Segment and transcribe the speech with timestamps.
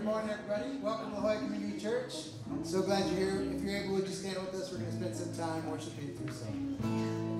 [0.00, 0.78] good morning, everybody.
[0.78, 2.14] Welcome to La Community Church.
[2.62, 3.52] So glad you're here.
[3.54, 4.72] If you're able, would you stand with us?
[4.72, 7.39] We're going to spend some time worshiping through song.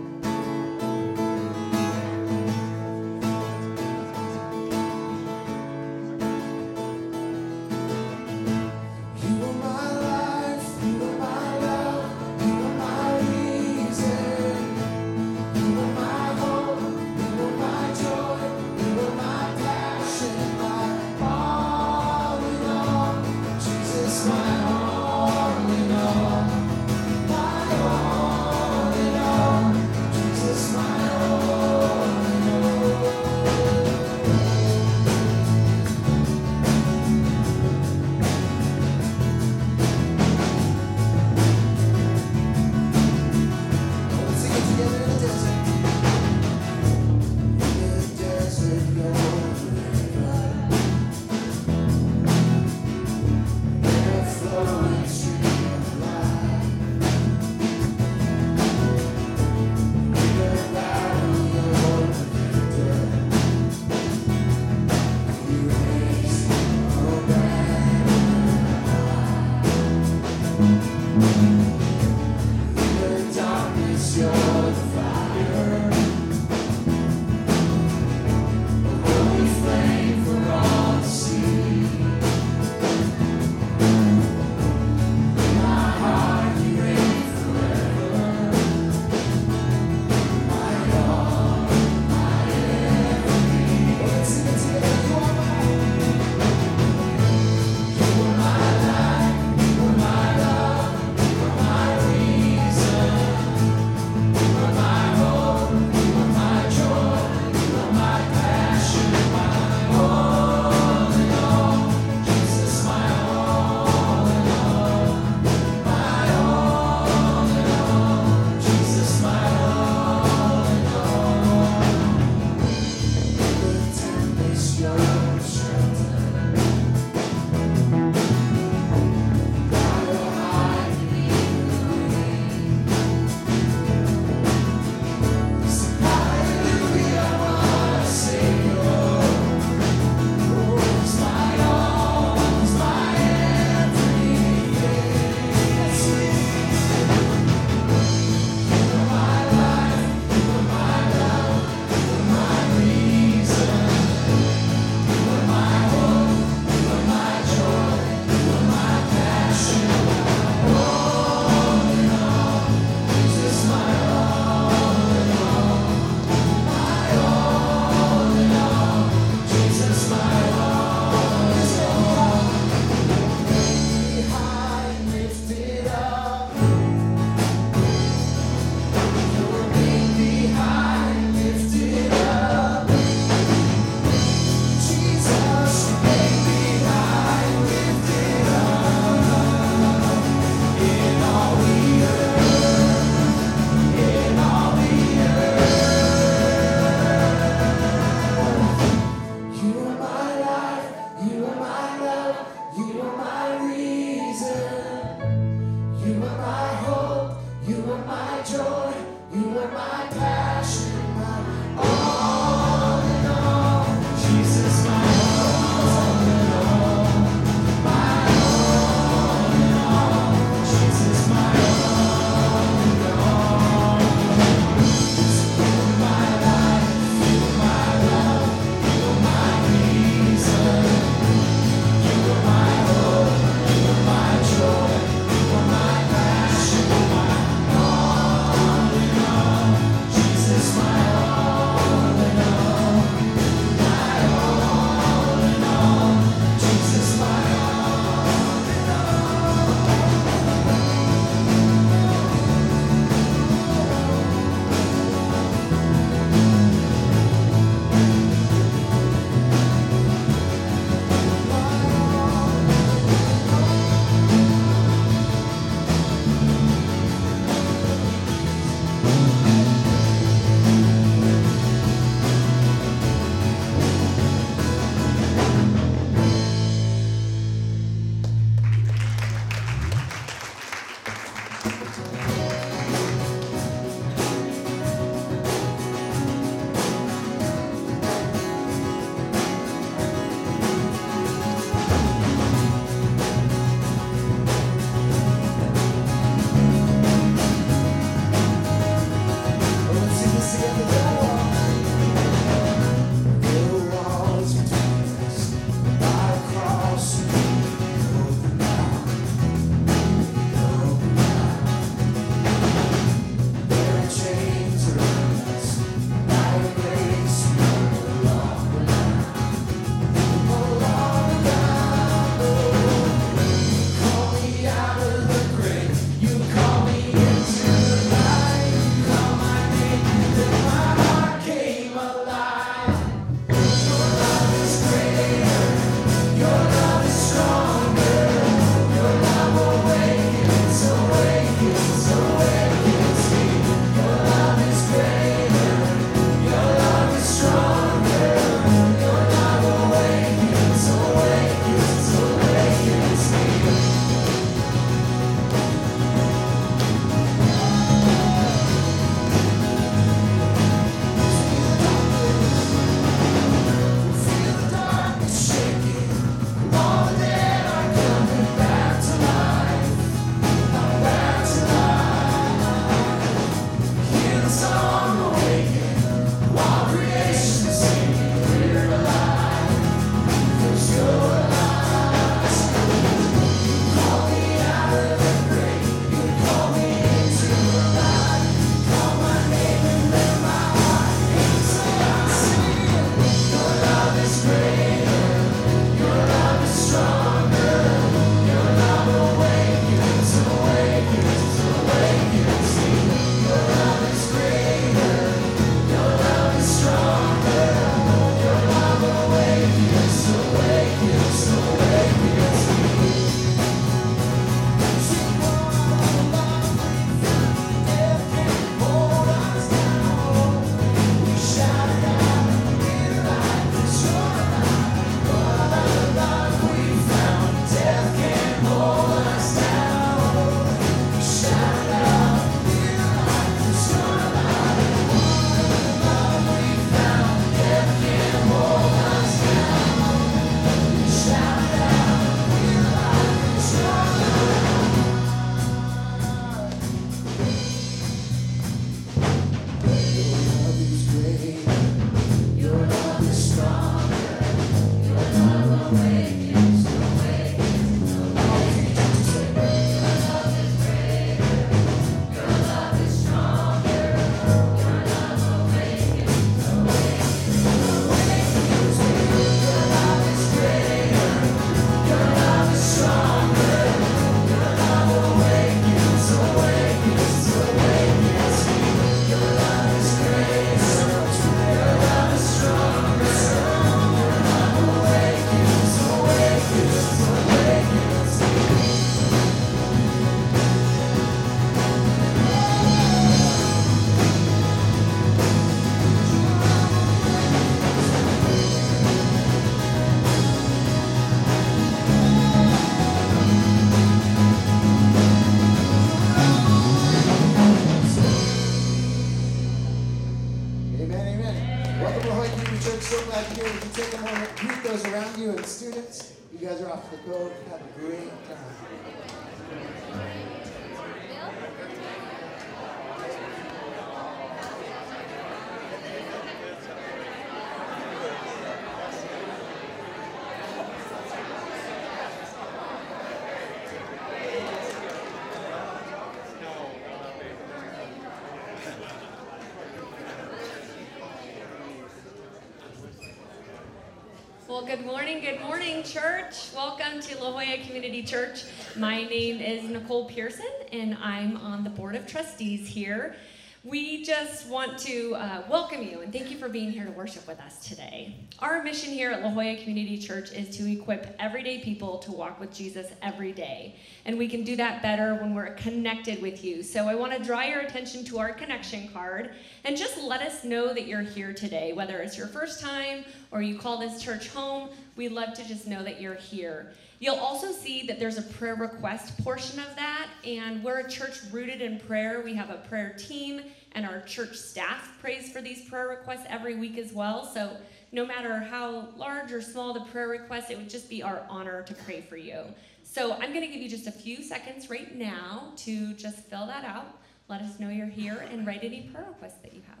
[544.91, 546.69] Good morning, good morning, church.
[546.75, 548.65] Welcome to La Jolla Community Church.
[548.97, 553.37] My name is Nicole Pearson, and I'm on the board of trustees here.
[553.85, 557.47] We just want to uh, welcome you and thank you for being here to worship
[557.47, 558.35] with us today.
[558.59, 562.59] Our mission here at La Jolla Community Church is to equip everyday people to walk
[562.59, 563.95] with Jesus every day.
[564.25, 566.83] And we can do that better when we're connected with you.
[566.83, 569.51] So I want to draw your attention to our connection card
[569.83, 573.61] and just let us know that you're here today, whether it's your first time or
[573.61, 574.89] you call this church home.
[575.15, 576.93] We'd love to just know that you're here.
[577.19, 581.37] You'll also see that there's a prayer request portion of that, and we're a church
[581.51, 582.41] rooted in prayer.
[582.43, 583.61] We have a prayer team,
[583.91, 587.45] and our church staff prays for these prayer requests every week as well.
[587.45, 587.77] So,
[588.11, 591.83] no matter how large or small the prayer request, it would just be our honor
[591.83, 592.63] to pray for you.
[593.03, 596.65] So, I'm going to give you just a few seconds right now to just fill
[596.65, 597.20] that out.
[597.51, 600.00] Let us know you're here and write any prayer requests that you have.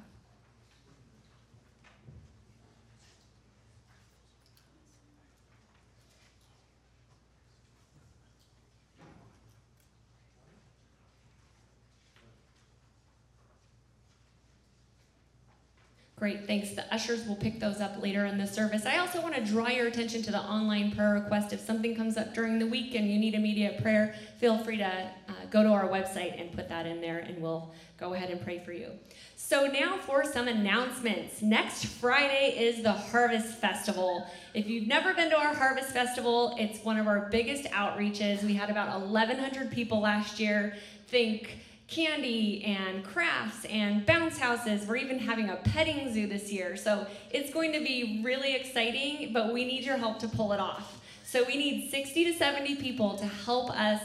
[16.21, 16.69] Great, thanks.
[16.69, 18.85] The ushers will pick those up later in the service.
[18.85, 21.51] I also want to draw your attention to the online prayer request.
[21.51, 24.85] If something comes up during the week and you need immediate prayer, feel free to
[24.85, 28.39] uh, go to our website and put that in there, and we'll go ahead and
[28.39, 28.91] pray for you.
[29.35, 31.41] So, now for some announcements.
[31.41, 34.27] Next Friday is the Harvest Festival.
[34.53, 38.43] If you've never been to our Harvest Festival, it's one of our biggest outreaches.
[38.43, 40.75] We had about 1,100 people last year.
[41.07, 41.57] Think
[41.91, 44.87] candy and crafts and bounce houses.
[44.87, 46.77] We're even having a petting zoo this year.
[46.77, 50.59] So it's going to be really exciting, but we need your help to pull it
[50.59, 51.01] off.
[51.25, 54.01] So we need 60 to 70 people to help us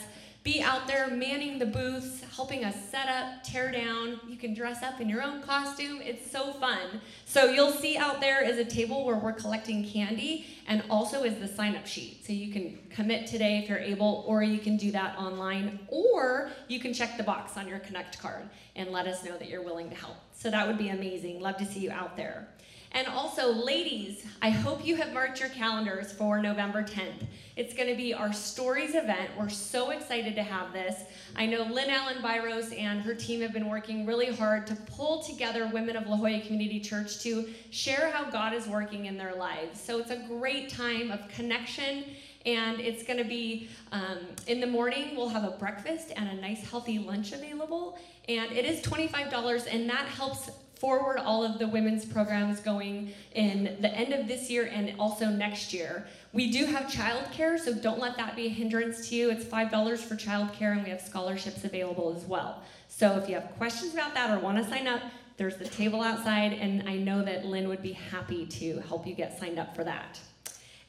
[0.47, 4.21] be out there manning the booths, helping us set up, tear down.
[4.29, 6.01] You can dress up in your own costume.
[6.01, 7.01] It's so fun.
[7.25, 11.41] So you'll see out there is a table where we're collecting candy and also is
[11.41, 12.25] the sign up sheet.
[12.25, 16.53] So you can commit today if you're able, or you can do that online, or
[16.69, 19.65] you can check the box on your Connect card and let us know that you're
[19.65, 20.19] willing to help.
[20.33, 21.41] So that would be amazing.
[21.41, 22.47] Love to see you out there.
[22.93, 27.27] And also, ladies, I hope you have marked your calendars for November 10th.
[27.57, 29.31] It's going to be our Stories event.
[29.39, 31.01] We're so excited to have this.
[31.37, 35.23] I know Lynn Allen Byros and her team have been working really hard to pull
[35.23, 39.35] together women of La Jolla Community Church to share how God is working in their
[39.35, 39.81] lives.
[39.81, 42.05] So it's a great time of connection
[42.45, 46.41] and it's going to be um, in the morning we'll have a breakfast and a
[46.41, 47.99] nice healthy lunch available
[48.29, 53.77] and it is $25 and that helps forward all of the women's programs going in
[53.81, 56.07] the end of this year and also next year.
[56.37, 59.31] We do have childcare, so don't let that be a hindrance to you.
[59.31, 62.63] It's $5 for childcare, and we have scholarships available as well.
[62.89, 65.01] So if you have questions about that or want to sign up,
[65.39, 69.15] there's the table outside, and I know that Lynn would be happy to help you
[69.15, 70.21] get signed up for that.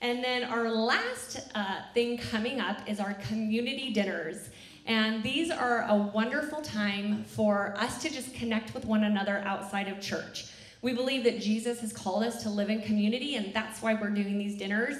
[0.02, 4.50] And then our last uh, thing coming up is our community dinners.
[4.86, 9.88] And these are a wonderful time for us to just connect with one another outside
[9.88, 10.52] of church.
[10.82, 14.10] We believe that Jesus has called us to live in community, and that's why we're
[14.10, 14.98] doing these dinners,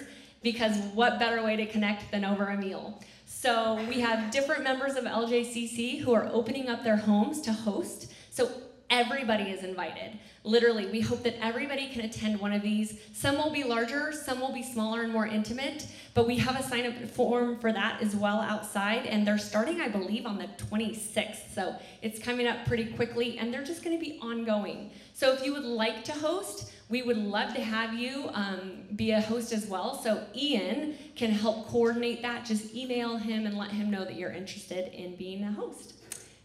[0.52, 2.98] because what better way to connect than over a meal?
[3.26, 8.14] So we have different members of LJCC who are opening up their homes to host.
[8.32, 8.50] So
[8.90, 10.18] everybody is invited.
[10.46, 12.98] Literally, we hope that everybody can attend one of these.
[13.12, 16.64] Some will be larger, some will be smaller and more intimate, but we have a
[16.64, 20.48] sign up form for that as well outside, and they're starting, I believe, on the
[20.70, 21.54] 26th.
[21.54, 24.92] So it's coming up pretty quickly, and they're just going to be ongoing.
[25.14, 29.12] So if you would like to host, we would love to have you um, be
[29.12, 30.02] a host as well.
[30.02, 32.46] So Ian can help coordinate that.
[32.46, 35.94] Just email him and let him know that you're interested in being a host.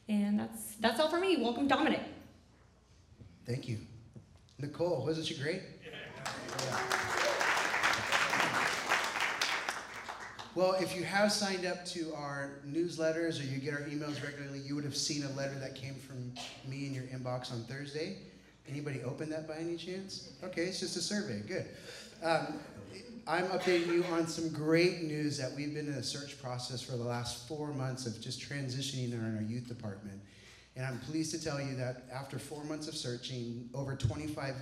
[0.08, 1.37] And that's that's all for me.
[1.37, 2.00] Welcome, Dominic.
[3.46, 3.78] Thank you.
[4.58, 5.62] Nicole, wasn't she great?
[5.84, 7.02] Yeah.
[10.54, 14.58] Well, if you have signed up to our newsletters or you get our emails regularly,
[14.58, 16.32] you would have seen a letter that came from
[16.68, 18.18] me in your inbox on Thursday.
[18.69, 20.33] Anybody open that by any chance?
[20.45, 21.40] Okay, it's just a survey.
[21.47, 21.66] Good.
[22.23, 22.61] Um,
[23.26, 26.92] I'm updating you on some great news that we've been in a search process for
[26.92, 30.21] the last four months of just transitioning in our youth department.
[30.76, 34.54] And I'm pleased to tell you that after four months of searching, over 25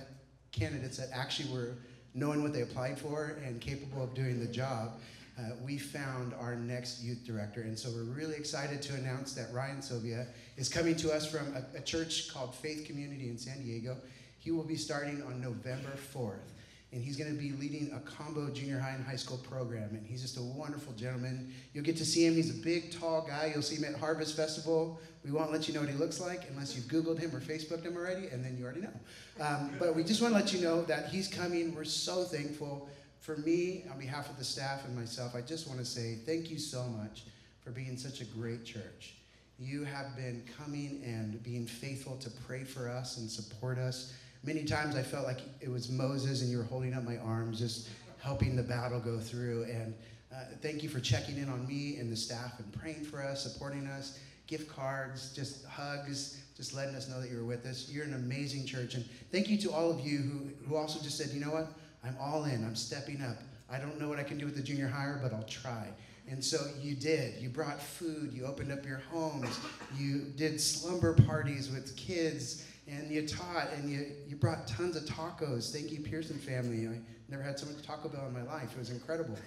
[0.51, 1.75] candidates that actually were
[2.13, 4.99] knowing what they applied for and capable of doing the job,
[5.41, 7.61] uh, we found our next youth director.
[7.61, 11.55] And so we're really excited to announce that Ryan Sylvia is coming to us from
[11.55, 13.97] a, a church called Faith Community in San Diego.
[14.39, 16.51] He will be starting on November 4th
[16.93, 19.89] and he's going to be leading a combo junior high and high school program.
[19.91, 21.53] And he's just a wonderful gentleman.
[21.73, 22.35] You'll get to see him.
[22.35, 23.51] He's a big, tall guy.
[23.53, 24.99] You'll see him at Harvest Festival.
[25.23, 27.85] We won't let you know what he looks like unless you've Googled him or Facebooked
[27.85, 28.93] him already, and then you already know.
[29.39, 31.73] Um, but we just want to let you know that he's coming.
[31.73, 32.89] We're so thankful.
[33.21, 36.51] For me, on behalf of the staff and myself, I just want to say thank
[36.51, 37.23] you so much
[37.63, 39.15] for being such a great church.
[39.57, 44.13] You have been coming and being faithful to pray for us and support us
[44.43, 47.59] Many times I felt like it was Moses and you were holding up my arms,
[47.59, 49.65] just helping the battle go through.
[49.65, 49.93] And
[50.33, 53.43] uh, thank you for checking in on me and the staff and praying for us,
[53.43, 57.87] supporting us, gift cards, just hugs, just letting us know that you're with us.
[57.91, 58.95] You're an amazing church.
[58.95, 61.67] And thank you to all of you who, who also just said, you know what?
[62.03, 62.63] I'm all in.
[62.63, 63.37] I'm stepping up.
[63.69, 65.87] I don't know what I can do with the junior hire, but I'll try.
[66.29, 67.41] And so you did.
[67.41, 68.31] You brought food.
[68.33, 69.59] You opened up your homes.
[69.97, 75.03] You did slumber parties with kids and you taught and you, you brought tons of
[75.03, 75.71] tacos.
[75.71, 76.87] Thank you, Pearson family.
[76.87, 78.71] I never had so much Taco Bell in my life.
[78.73, 79.37] It was incredible.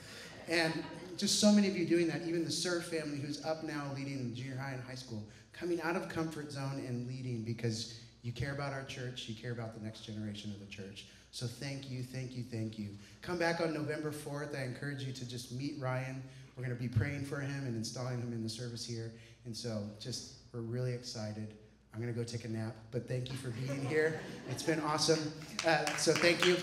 [0.48, 0.84] And
[1.16, 4.34] just so many of you doing that, even the Sir family who's up now leading
[4.34, 8.52] junior high and high school, coming out of comfort zone and leading because you care
[8.52, 11.06] about our church, you care about the next generation of the church.
[11.34, 12.90] So thank you, thank you, thank you.
[13.20, 14.56] Come back on November 4th.
[14.56, 16.22] I encourage you to just meet Ryan.
[16.56, 19.10] We're going to be praying for him and installing him in the service here.
[19.44, 21.52] And so just, we're really excited.
[21.92, 24.20] I'm going to go take a nap, but thank you for being here.
[24.48, 25.32] It's been awesome.
[25.66, 26.56] Uh, so thank you.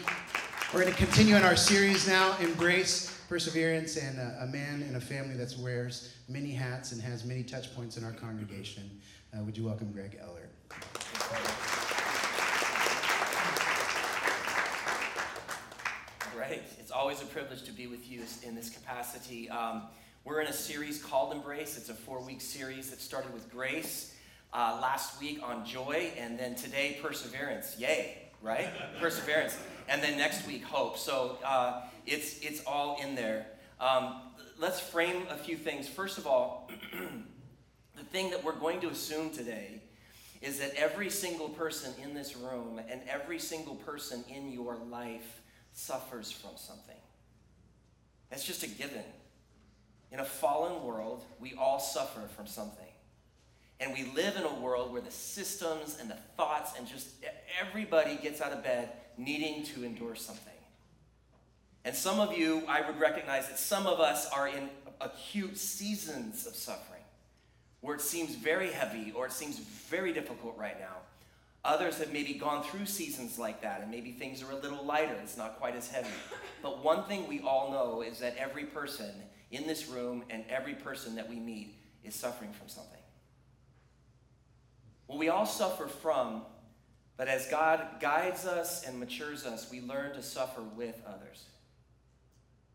[0.73, 4.95] We're going to continue in our series now Embrace Perseverance and a, a man and
[4.95, 8.89] a family that wears many hats and has many touch points in our congregation.
[9.37, 10.47] Uh, would you welcome Greg Ehlert?
[16.33, 16.40] Great.
[16.51, 19.49] It's always a privilege to be with you in this capacity.
[19.49, 19.83] Um,
[20.25, 21.77] we're in a series called Embrace.
[21.77, 24.13] It's a four week series that started with grace
[24.51, 27.77] uh, last week on joy, and then today, perseverance.
[27.79, 28.67] Yay, right?
[28.99, 29.57] perseverance.
[29.87, 30.97] And then next week, hope.
[30.97, 33.45] So uh, it's, it's all in there.
[33.79, 34.15] Um,
[34.59, 35.87] let's frame a few things.
[35.87, 36.69] First of all,
[37.97, 39.81] the thing that we're going to assume today
[40.41, 45.40] is that every single person in this room and every single person in your life
[45.73, 46.95] suffers from something.
[48.29, 49.03] That's just a given.
[50.11, 52.85] In a fallen world, we all suffer from something.
[53.79, 57.07] And we live in a world where the systems and the thoughts and just
[57.59, 60.53] everybody gets out of bed needing to endure something.
[61.83, 66.45] And some of you, I would recognize that some of us are in acute seasons
[66.45, 67.01] of suffering
[67.81, 70.97] where it seems very heavy or it seems very difficult right now.
[71.63, 75.15] Others have maybe gone through seasons like that and maybe things are a little lighter,
[75.21, 76.09] it's not quite as heavy.
[76.63, 79.11] But one thing we all know is that every person
[79.49, 82.99] in this room and every person that we meet is suffering from something.
[85.07, 86.43] Well, we all suffer from,
[87.17, 91.45] but as God guides us and matures us, we learn to suffer with others.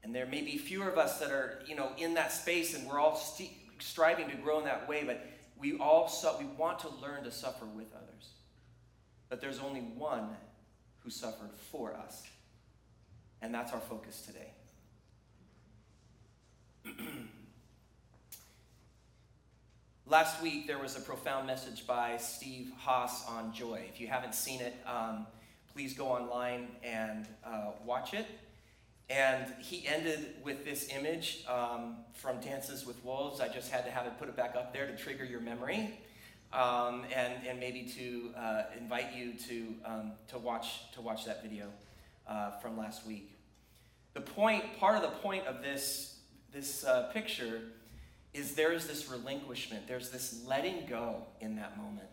[0.02, 2.86] And there may be fewer of us that are, you know, in that space, and
[2.86, 5.02] we're all st- striving to grow in that way.
[5.04, 5.26] But
[5.58, 8.05] we all su- we want to learn to suffer with others.
[9.28, 10.28] But there's only one
[11.00, 12.22] who suffered for us,
[13.42, 14.52] and that's our focus today.
[20.08, 23.82] Last week, there was a profound message by Steve Haas on joy.
[23.92, 25.26] If you haven't seen it, um,
[25.72, 28.26] please go online and uh, watch it.
[29.10, 33.40] And he ended with this image um, from Dances with Wolves.
[33.40, 35.98] I just had to have it put it back up there to trigger your memory.
[36.52, 41.42] Um, and, and maybe to uh, invite you to, um, to, watch, to watch that
[41.42, 41.66] video
[42.26, 43.36] uh, from last week.
[44.14, 46.20] The point, part of the point of this,
[46.52, 47.60] this uh, picture
[48.32, 52.08] is there is this relinquishment, there's this letting go in that moment.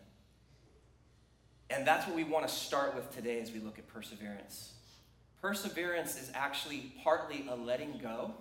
[1.70, 4.72] And that's what we want to start with today as we look at perseverance.
[5.40, 8.34] Perseverance is actually partly a letting go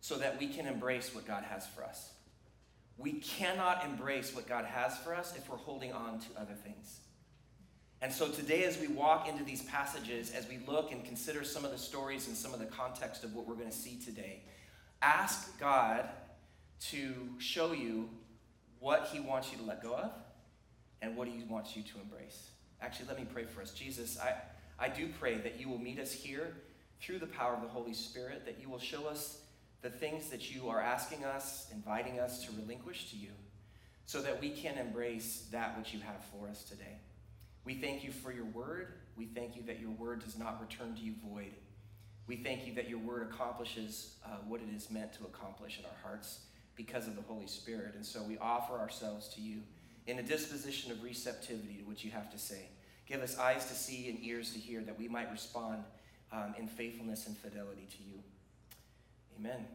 [0.00, 2.10] so that we can embrace what God has for us.
[2.98, 7.00] We cannot embrace what God has for us if we're holding on to other things.
[8.00, 11.64] And so today, as we walk into these passages, as we look and consider some
[11.64, 14.42] of the stories and some of the context of what we're going to see today,
[15.00, 16.08] ask God
[16.90, 18.08] to show you
[18.80, 20.12] what he wants you to let go of
[21.02, 22.50] and what he wants you to embrace.
[22.80, 23.72] Actually, let me pray for us.
[23.72, 24.34] Jesus, I,
[24.78, 26.54] I do pray that you will meet us here
[27.00, 29.40] through the power of the Holy Spirit, that you will show us
[29.82, 33.30] the things that you are asking us, inviting us to relinquish to you,
[34.06, 36.98] so that we can embrace that which you have for us today.
[37.64, 38.94] We thank you for your word.
[39.16, 41.52] We thank you that your word does not return to you void.
[42.26, 45.84] We thank you that your word accomplishes uh, what it is meant to accomplish in
[45.84, 46.40] our hearts
[46.76, 47.94] because of the Holy Spirit.
[47.94, 49.60] And so we offer ourselves to you
[50.06, 52.68] in a disposition of receptivity to what you have to say.
[53.06, 55.84] Give us eyes to see and ears to hear that we might respond
[56.32, 58.22] um, in faithfulness and fidelity to you.
[59.38, 59.66] Amen.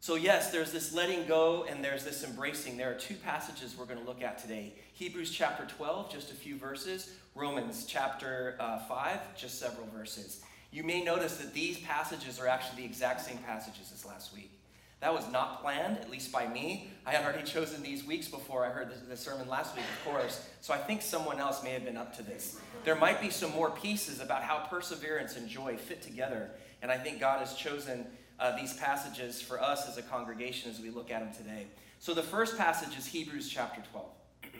[0.00, 2.76] So, yes, there's this letting go and there's this embracing.
[2.76, 6.34] There are two passages we're going to look at today Hebrews chapter 12, just a
[6.34, 10.42] few verses, Romans chapter uh, 5, just several verses.
[10.70, 14.52] You may notice that these passages are actually the exact same passages as last week.
[15.00, 16.90] That was not planned, at least by me.
[17.04, 20.12] I had already chosen these weeks before I heard the, the, sermon last week, of
[20.12, 20.48] course.
[20.62, 22.58] So I think someone else may have been up to this.
[22.86, 26.50] There might be some more pieces about how perseverance and joy fit together.
[26.82, 28.06] And I think God has chosen
[28.38, 31.66] uh, these passages for us as a congregation as we look at them today.
[31.98, 34.06] So the first passage is Hebrews chapter 12.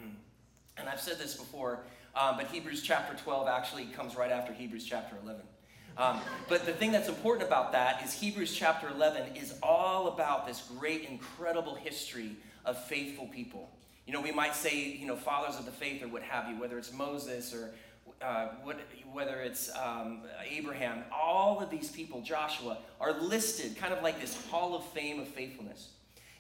[0.77, 1.85] and I've said this before,
[2.17, 5.43] um, but Hebrews chapter 12 actually comes right after Hebrews chapter 11.
[5.97, 10.49] Um, but the thing that's important about that is Hebrews chapter 11 is all about
[10.49, 12.33] this great, incredible history
[12.65, 13.71] of faithful people.
[14.05, 16.61] You know, we might say, you know, fathers of the faith or what have you,
[16.61, 17.75] whether it's Moses or
[18.23, 18.79] uh, what,
[19.13, 24.37] whether it's um, Abraham, all of these people, Joshua, are listed kind of like this
[24.47, 25.91] hall of fame of faithfulness.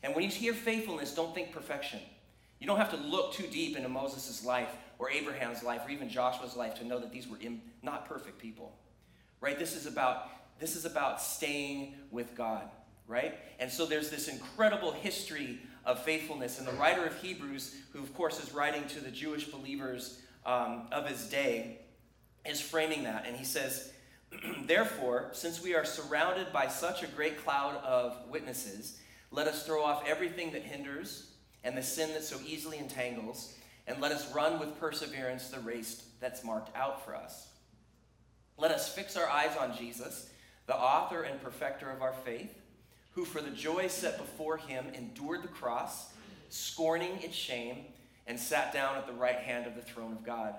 [0.03, 2.01] And when you hear faithfulness, don't think perfection.
[2.61, 6.09] You don't have to look too deep into Moses' life or Abraham's life or even
[6.09, 7.39] Joshua's life to know that these were
[7.83, 8.73] not perfect people
[9.41, 9.59] right?
[9.59, 12.62] This is about this is about staying with God,
[13.07, 13.39] right?
[13.59, 16.59] And so there's this incredible history of faithfulness.
[16.59, 20.89] And the writer of Hebrews, who of course is writing to the Jewish believers um,
[20.93, 21.81] of his day,
[22.47, 23.27] is framing that.
[23.27, 23.93] And he says,
[24.67, 28.99] Therefore, since we are surrounded by such a great cloud of witnesses,
[29.31, 31.31] let us throw off everything that hinders
[31.65, 33.55] and the sin that so easily entangles,
[33.87, 37.49] and let us run with perseverance the race that's marked out for us
[38.59, 40.31] let us fix our eyes on Jesus,
[40.67, 42.55] the author and perfecter of our faith,
[43.13, 46.13] who for the joy set before him endured the cross,
[46.49, 47.85] scorning its shame,
[48.27, 50.55] and sat down at the right hand of the throne of God.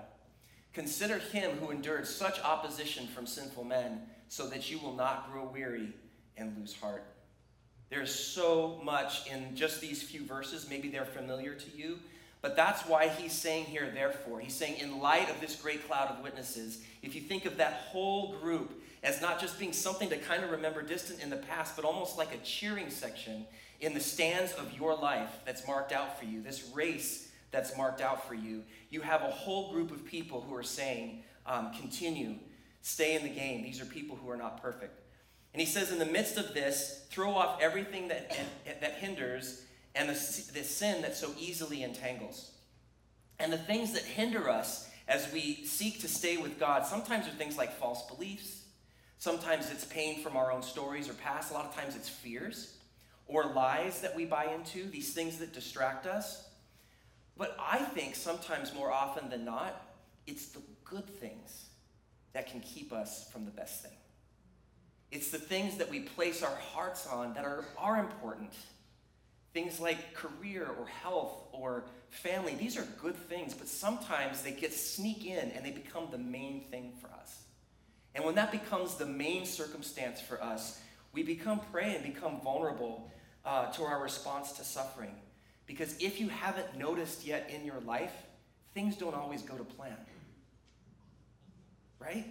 [0.72, 5.44] Consider him who endured such opposition from sinful men, so that you will not grow
[5.44, 5.94] weary
[6.36, 7.04] and lose heart.
[7.90, 10.68] There's so much in just these few verses.
[10.68, 11.98] Maybe they're familiar to you,
[12.42, 14.40] but that's why he's saying here, therefore.
[14.40, 17.72] He's saying, in light of this great cloud of witnesses, if you think of that
[17.90, 21.76] whole group as not just being something to kind of remember distant in the past,
[21.76, 23.46] but almost like a cheering section
[23.80, 28.00] in the stands of your life that's marked out for you, this race that's marked
[28.00, 32.34] out for you, you have a whole group of people who are saying, um, continue,
[32.82, 33.62] stay in the game.
[33.62, 35.00] These are people who are not perfect.
[35.54, 38.36] And he says, in the midst of this, throw off everything that,
[38.80, 39.62] that hinders
[39.94, 42.52] and the, the sin that so easily entangles.
[43.38, 47.30] And the things that hinder us as we seek to stay with God sometimes are
[47.30, 48.64] things like false beliefs.
[49.18, 51.50] Sometimes it's pain from our own stories or past.
[51.50, 52.76] A lot of times it's fears
[53.26, 56.47] or lies that we buy into, these things that distract us.
[57.38, 59.80] But I think sometimes more often than not,
[60.26, 61.66] it's the good things
[62.32, 63.92] that can keep us from the best thing.
[65.10, 68.52] It's the things that we place our hearts on that are, are important
[69.54, 74.72] Things like career or health or family, these are good things, but sometimes they get
[74.72, 77.42] sneak in and they become the main thing for us.
[78.14, 80.80] And when that becomes the main circumstance for us,
[81.12, 83.10] we become prey and become vulnerable
[83.44, 85.14] uh, to our response to suffering.
[85.68, 88.14] Because if you haven't noticed yet in your life,
[88.74, 89.96] things don't always go to plan.
[92.00, 92.26] Right?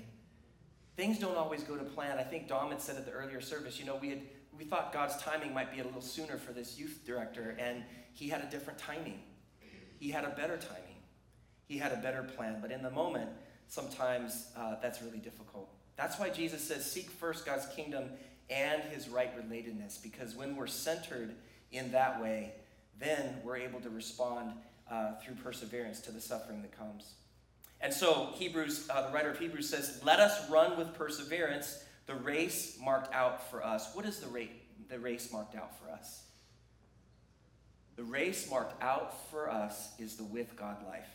[0.97, 2.17] Things don't always go to plan.
[2.17, 4.21] I think Dom had said at the earlier service, you know, we had
[4.57, 8.27] we thought God's timing might be a little sooner for this youth director, and he
[8.27, 9.19] had a different timing.
[9.99, 10.83] He had a better timing.
[11.65, 12.57] He had a better plan.
[12.59, 13.29] But in the moment,
[13.67, 15.69] sometimes uh, that's really difficult.
[15.95, 18.09] That's why Jesus says, Seek first God's kingdom
[18.49, 21.35] and his right relatedness, because when we're centered
[21.71, 22.53] in that way,
[22.99, 24.53] then we're able to respond
[24.89, 27.13] uh, through perseverance to the suffering that comes.
[27.79, 32.15] And so, Hebrews, uh, the writer of Hebrews says, Let us run with perseverance the
[32.15, 33.93] race marked out for us.
[33.93, 34.41] What is the, ra-
[34.89, 36.23] the race marked out for us?
[37.97, 41.09] The race marked out for us is the with God life,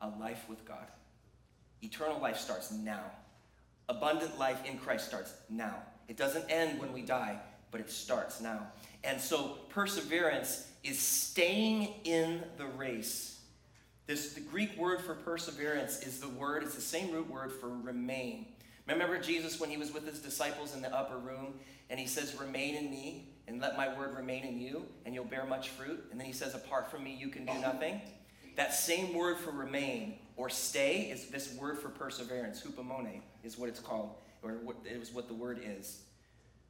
[0.00, 0.86] a life with God.
[1.82, 3.04] Eternal life starts now.
[3.88, 5.76] Abundant life in Christ starts now.
[6.08, 7.38] It doesn't end when we die,
[7.70, 8.66] but it starts now.
[9.04, 13.40] And so perseverance is staying in the race.
[14.06, 17.68] This the Greek word for perseverance is the word, it's the same root word for
[17.68, 18.46] remain.
[18.86, 21.54] Remember Jesus when he was with his disciples in the upper room
[21.90, 25.24] and he says, Remain in me and let my word remain in you and you'll
[25.24, 26.04] bear much fruit.
[26.10, 28.00] And then he says, Apart from me, you can do nothing.
[28.56, 33.68] That same word for remain or stay is this word for perseverance, hupomone is what
[33.68, 36.02] it's called, or what it was what the word is.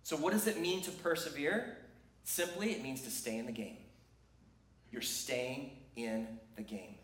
[0.03, 1.79] So what does it mean to persevere?
[2.25, 3.79] Simply, it means to stay in the game.
[4.91, 6.97] You're staying in the game.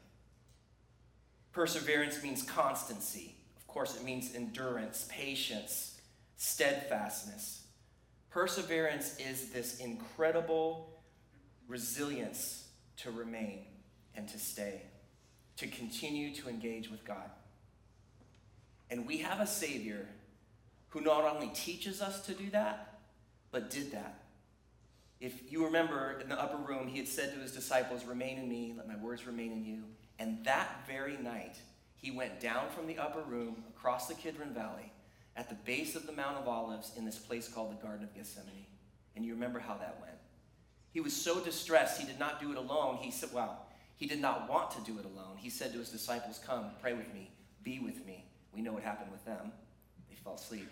[1.53, 3.37] Perseverance means constancy.
[3.57, 6.01] Of course, it means endurance, patience,
[6.37, 7.63] steadfastness.
[8.31, 11.03] Perseverance is this incredible
[11.69, 13.65] resilience to remain
[14.15, 14.83] and to stay,
[15.57, 17.31] to continue to engage with God.
[18.91, 20.07] And we have a Savior
[20.89, 23.01] who not only teaches us to do that,
[23.51, 24.26] but did that.
[25.21, 28.49] If you remember in the upper room, he had said to his disciples, Remain in
[28.49, 29.85] me, let my words remain in you.
[30.19, 31.57] And that very night,
[31.97, 34.93] he went down from the upper room across the Kidron Valley
[35.37, 38.15] at the base of the Mount of Olives in this place called the Garden of
[38.15, 38.67] Gethsemane.
[39.15, 40.17] And you remember how that went.
[40.91, 42.97] He was so distressed, he did not do it alone.
[42.97, 45.37] He said, Well, he did not want to do it alone.
[45.37, 47.31] He said to his disciples, Come, pray with me,
[47.63, 48.25] be with me.
[48.55, 49.53] We know what happened with them.
[50.09, 50.69] They fell asleep.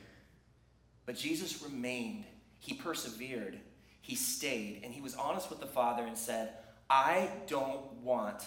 [1.06, 2.24] But Jesus remained,
[2.58, 3.58] he persevered,
[4.04, 6.50] he stayed, and he was honest with the Father and said,
[6.90, 8.46] I don't want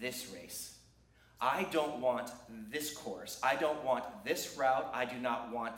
[0.00, 0.78] this race.
[1.38, 2.30] I don't want
[2.70, 3.38] this course.
[3.42, 4.88] I don't want this route.
[4.94, 5.74] I do not want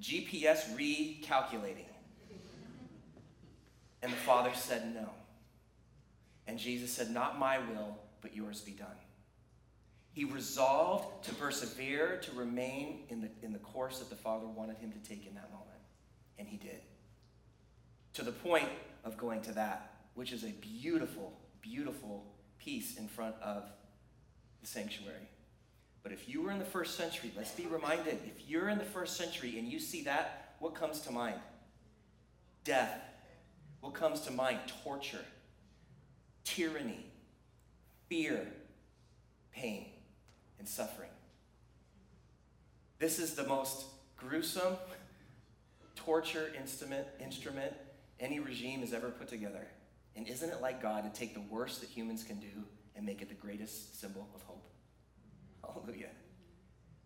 [0.00, 1.88] GPS recalculating.
[4.02, 5.10] And the Father said, No.
[6.46, 8.86] And Jesus said, Not my will, but yours be done.
[10.12, 14.78] He resolved to persevere, to remain in the, in the course that the Father wanted
[14.78, 15.66] him to take in that moment.
[16.38, 16.82] And he did.
[18.20, 18.68] To the point
[19.02, 22.26] of going to that, which is a beautiful, beautiful
[22.58, 23.64] piece in front of
[24.60, 25.26] the sanctuary.
[26.02, 28.84] But if you were in the first century, let's be reminded if you're in the
[28.84, 31.40] first century and you see that, what comes to mind?
[32.62, 33.00] Death.
[33.80, 34.58] What comes to mind?
[34.84, 35.24] Torture,
[36.44, 37.06] tyranny,
[38.10, 38.46] fear,
[39.50, 39.86] pain,
[40.58, 41.08] and suffering.
[42.98, 43.86] This is the most
[44.18, 44.76] gruesome
[45.96, 47.72] torture instrument, instrument
[48.20, 49.66] any regime has ever put together.
[50.16, 53.22] And isn't it like God to take the worst that humans can do and make
[53.22, 54.70] it the greatest symbol of hope?
[55.64, 56.10] Hallelujah.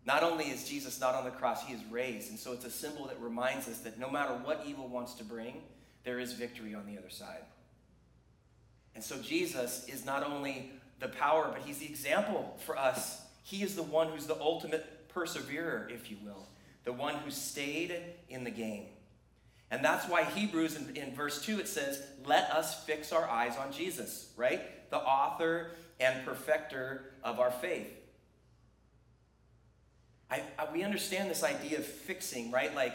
[0.05, 2.29] Not only is Jesus not on the cross, he is raised.
[2.29, 5.23] And so it's a symbol that reminds us that no matter what evil wants to
[5.23, 5.61] bring,
[6.03, 7.43] there is victory on the other side.
[8.93, 13.21] And so Jesus is not only the power, but he's the example for us.
[13.43, 16.47] He is the one who's the ultimate perseverer, if you will,
[16.83, 17.95] the one who stayed
[18.29, 18.85] in the game.
[19.75, 23.57] And that's why Hebrews in, in, verse 2 it says, Let us fix our eyes
[23.57, 24.89] on Jesus, right?
[24.89, 27.89] The author and perfecter of our faith.
[30.31, 32.73] I, I, we understand this idea of fixing, right?
[32.73, 32.93] Like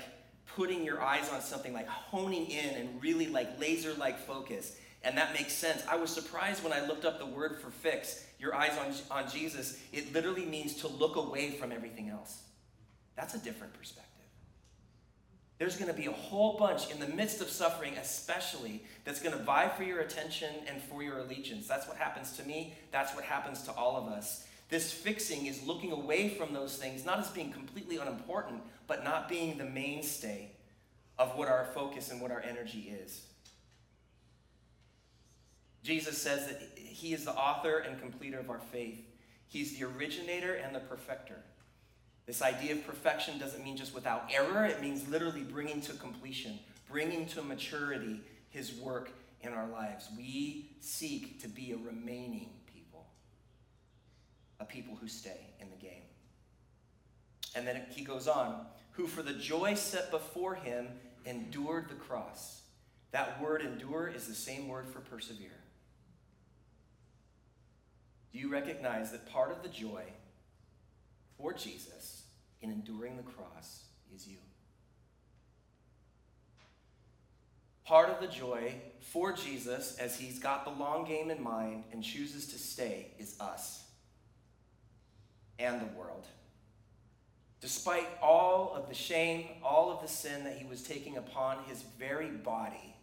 [0.57, 4.75] putting your eyes on something, like honing in and really like laser like focus.
[5.03, 5.83] And that makes sense.
[5.87, 9.31] I was surprised when I looked up the word for fix, your eyes on, on
[9.31, 9.79] Jesus.
[9.93, 12.41] It literally means to look away from everything else.
[13.17, 14.10] That's a different perspective.
[15.61, 19.37] There's going to be a whole bunch in the midst of suffering, especially, that's going
[19.37, 21.69] to vie for your attention and for your allegiance.
[21.69, 22.73] That's what happens to me.
[22.91, 24.47] That's what happens to all of us.
[24.71, 29.29] This fixing is looking away from those things, not as being completely unimportant, but not
[29.29, 30.53] being the mainstay
[31.19, 33.27] of what our focus and what our energy is.
[35.83, 39.05] Jesus says that he is the author and completer of our faith.
[39.47, 41.43] He's the originator and the perfecter.
[42.27, 46.59] This idea of perfection doesn't mean just without error, it means literally bringing to completion,
[46.89, 49.11] bringing to maturity his work
[49.43, 50.09] in our lives.
[50.17, 53.07] We seek to be a remaining people,
[54.61, 56.03] a people who stay in the game.
[57.55, 60.89] And then he goes on, who for the joy set before him
[61.25, 62.63] endured the cross.
[63.13, 65.51] That word endure is the same word for persevere.
[68.33, 70.05] Do you recognize that part of the joy
[71.41, 72.23] for Jesus
[72.61, 74.37] in enduring the cross is you?
[77.85, 82.05] Part of the joy for Jesus as he's got the long game in mind and
[82.05, 83.85] chooses to stay is us
[85.59, 86.27] and the world.
[87.61, 91.83] Despite all of the shame, all of the sin that he was taking upon his
[91.99, 92.95] very body,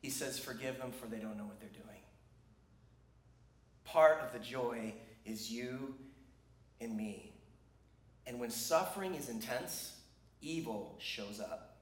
[0.00, 2.00] he says, Forgive them, for they don't know what they're doing.
[3.84, 5.94] Part of the joy is you
[6.80, 7.32] and me.
[8.26, 9.96] And when suffering is intense,
[10.40, 11.76] evil shows up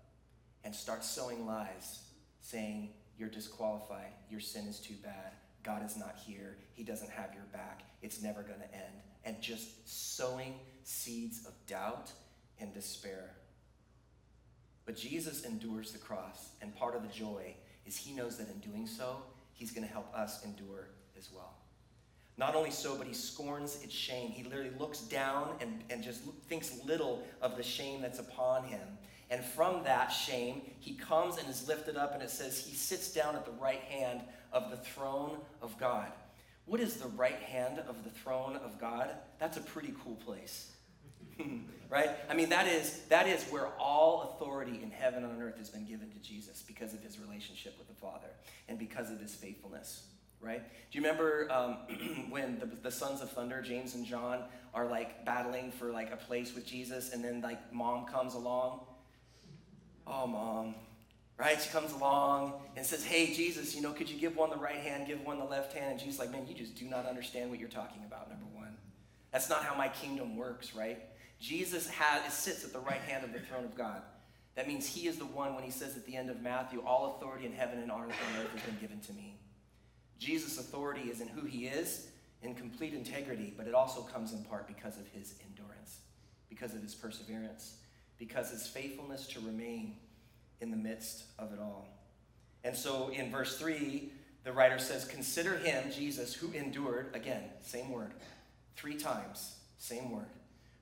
[0.63, 2.03] and starts sowing lies,
[2.41, 7.35] saying, You're disqualified, your sin is too bad, God is not here, He doesn't have
[7.35, 9.03] your back, it's never going to end.
[9.25, 12.13] And just sowing seeds of doubt
[12.61, 13.31] and despair.
[14.85, 17.55] But Jesus endures the cross, and part of the joy
[17.87, 19.17] is He knows that in doing so,
[19.55, 21.55] He's going to help us endure as well.
[22.37, 24.31] Not only so, but he scorns its shame.
[24.31, 28.87] He literally looks down and, and just thinks little of the shame that's upon him.
[29.31, 33.13] And from that shame, he comes and is lifted up, and it says he sits
[33.13, 34.21] down at the right hand
[34.53, 36.09] of the throne of God.
[36.67, 39.11] What is the right hand of the throne of God?
[39.39, 40.73] That's a pretty cool place.
[41.91, 42.11] right?
[42.29, 45.69] I mean, that is, that is where all authority in heaven and on earth has
[45.69, 48.29] been given to Jesus because of his relationship with the Father
[48.69, 50.05] and because of his faithfulness
[50.45, 50.63] right?
[50.91, 51.77] Do you remember um,
[52.29, 56.17] when the, the sons of thunder, James and John, are like battling for like a
[56.17, 58.81] place with Jesus, and then like mom comes along?
[60.07, 60.75] Oh, mom,
[61.39, 61.61] right?
[61.61, 64.77] She comes along and says, Hey, Jesus, you know, could you give one the right
[64.77, 65.93] hand, give one the left hand?
[65.93, 68.77] And Jesus like, Man, you just do not understand what you're talking about, number one.
[69.33, 70.99] That's not how my kingdom works, right?
[71.41, 74.03] Jesus has, sits at the right hand of the throne of God.
[74.55, 77.17] That means he is the one when he says at the end of Matthew, All
[77.17, 79.37] authority in heaven and on earth has been given to me.
[80.19, 82.09] Jesus' authority is in who he is,
[82.43, 85.99] in complete integrity, but it also comes in part because of his endurance,
[86.49, 87.77] because of his perseverance,
[88.19, 89.97] because his faithfulness to remain
[90.61, 91.89] in the midst of it all.
[92.63, 94.11] And so in verse 3,
[94.45, 98.13] the writer says, Consider him, Jesus, who endured, again, same word,
[98.77, 100.29] three times, same word,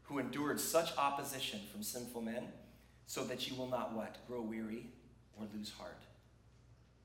[0.02, 2.48] who endured such opposition from sinful men,
[3.06, 4.16] so that you will not what?
[4.26, 4.86] Grow weary
[5.38, 6.02] or lose heart.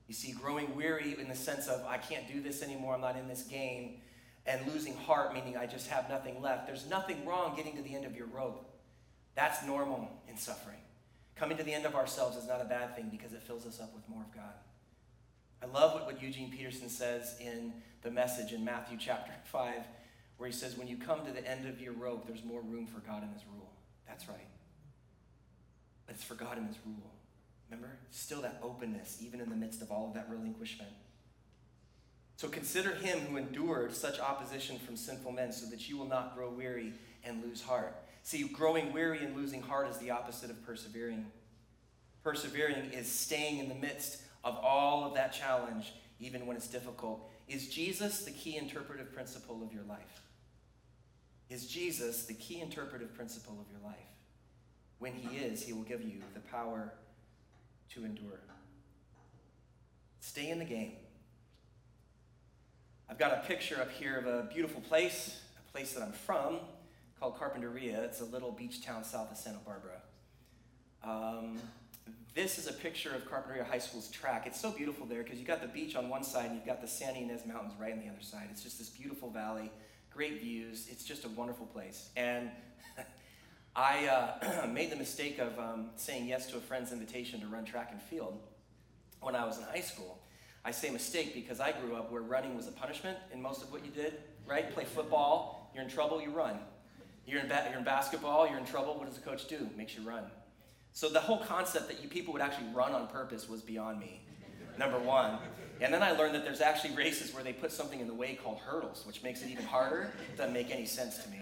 [0.08, 3.16] You see, growing weary in the sense of, I can't do this anymore, I'm not
[3.16, 4.00] in this game,
[4.46, 6.66] and losing heart, meaning I just have nothing left.
[6.66, 8.64] There's nothing wrong getting to the end of your rope.
[9.34, 10.78] That's normal in suffering.
[11.36, 13.78] Coming to the end of ourselves is not a bad thing because it fills us
[13.80, 14.54] up with more of God.
[15.62, 19.74] I love what, what Eugene Peterson says in the message in Matthew chapter 5,
[20.38, 22.86] where he says, When you come to the end of your rope, there's more room
[22.86, 23.70] for God in his rule.
[24.06, 24.48] That's right.
[26.06, 27.12] But it's for God in his rule.
[27.70, 27.98] Remember?
[28.10, 30.90] Still that openness, even in the midst of all of that relinquishment.
[32.36, 36.36] So consider him who endured such opposition from sinful men so that you will not
[36.36, 36.92] grow weary
[37.24, 37.96] and lose heart.
[38.22, 41.26] See, growing weary and losing heart is the opposite of persevering.
[42.22, 47.28] Persevering is staying in the midst of all of that challenge, even when it's difficult.
[47.48, 50.22] Is Jesus the key interpretive principle of your life?
[51.50, 53.96] Is Jesus the key interpretive principle of your life?
[54.98, 56.92] When he is, he will give you the power
[57.94, 58.40] to endure.
[60.20, 60.92] Stay in the game.
[63.10, 66.58] I've got a picture up here of a beautiful place, a place that I'm from,
[67.18, 68.04] called Carpinteria.
[68.04, 70.02] It's a little beach town south of Santa Barbara.
[71.02, 71.58] Um,
[72.34, 74.46] this is a picture of Carpinteria High School's track.
[74.46, 76.80] It's so beautiful there because you've got the beach on one side and you've got
[76.80, 78.48] the San Ynez Mountains right on the other side.
[78.50, 79.72] It's just this beautiful valley,
[80.12, 80.86] great views.
[80.90, 82.10] It's just a wonderful place.
[82.16, 82.50] And
[83.78, 87.64] I uh, made the mistake of um, saying yes to a friend's invitation to run
[87.64, 88.36] track and field
[89.20, 90.18] when I was in high school.
[90.64, 93.70] I say mistake because I grew up where running was a punishment in most of
[93.70, 94.14] what you did,
[94.48, 94.68] right?
[94.74, 96.58] Play football, you're in trouble, you run.
[97.24, 99.70] You're in, ba- you're in basketball, you're in trouble, what does the coach do?
[99.76, 100.24] Makes you run.
[100.92, 104.22] So the whole concept that you people would actually run on purpose was beyond me,
[104.76, 105.38] number one.
[105.80, 108.34] And then I learned that there's actually races where they put something in the way
[108.42, 110.12] called hurdles, which makes it even harder.
[110.36, 111.38] Doesn't make any sense to me.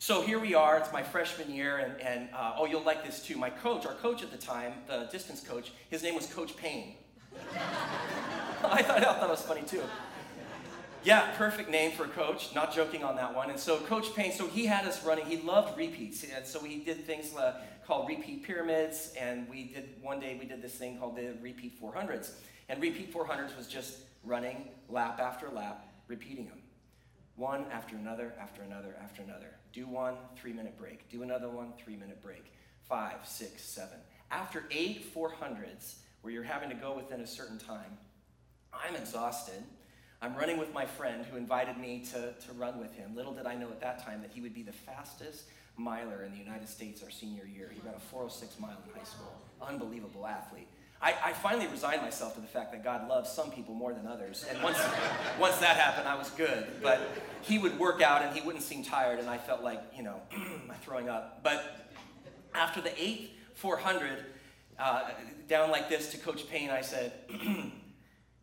[0.00, 3.20] So here we are, it's my freshman year, and, and uh, oh, you'll like this
[3.20, 3.36] too.
[3.36, 6.94] My coach, our coach at the time, the distance coach, his name was Coach Payne.
[8.64, 9.82] I, thought, I thought was funny too.
[11.02, 12.54] Yeah, perfect name for a coach.
[12.54, 13.50] Not joking on that one.
[13.50, 15.26] And so Coach Payne, so he had us running.
[15.26, 19.12] He loved repeats, and so we did things uh, called repeat pyramids.
[19.20, 22.32] And we did one day we did this thing called the repeat 400s.
[22.68, 26.62] And repeat 400s was just running lap after lap, repeating them,
[27.34, 29.57] one after another, after another, after another.
[29.72, 31.08] Do one, three minute break.
[31.08, 32.52] Do another one, three minute break.
[32.88, 33.98] Five, six, seven.
[34.30, 37.98] After eight 400s, where you're having to go within a certain time,
[38.72, 39.62] I'm exhausted.
[40.20, 43.14] I'm running with my friend who invited me to, to run with him.
[43.14, 45.44] Little did I know at that time that he would be the fastest
[45.76, 47.70] miler in the United States our senior year.
[47.72, 49.32] He ran a 406 mile in high school.
[49.62, 50.68] Unbelievable athlete.
[51.00, 54.06] I, I, finally resigned myself to the fact that God loves some people more than
[54.06, 54.44] others.
[54.50, 54.78] And once,
[55.38, 56.66] once that happened, I was good.
[56.82, 57.00] But
[57.42, 60.20] he would work out and he wouldn't seem tired, and I felt like, you know,
[60.82, 61.44] throwing up.
[61.44, 61.88] But
[62.52, 64.24] after the eighth 400,
[64.78, 65.10] uh,
[65.48, 67.12] down like this to Coach Payne, I said,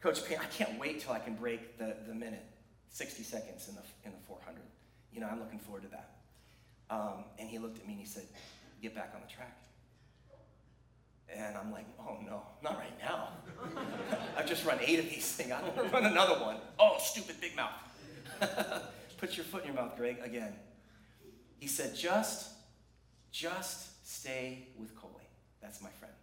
[0.01, 2.45] Coach Payne, I can't wait till I can break the, the minute,
[2.89, 4.61] 60 seconds in the, in the 400.
[5.13, 6.11] You know, I'm looking forward to that.
[6.89, 8.23] Um, and he looked at me and he said,
[8.81, 9.57] Get back on the track.
[11.33, 13.29] And I'm like, oh no, not right now.
[14.37, 15.51] I've just run eight of these things.
[15.51, 16.57] I don't want to run another one.
[16.79, 17.71] Oh, stupid big mouth.
[19.17, 20.53] Put your foot in your mouth, Greg, again.
[21.59, 22.49] He said, just,
[23.31, 25.23] just stay with Coley.
[25.61, 26.13] That's my friend.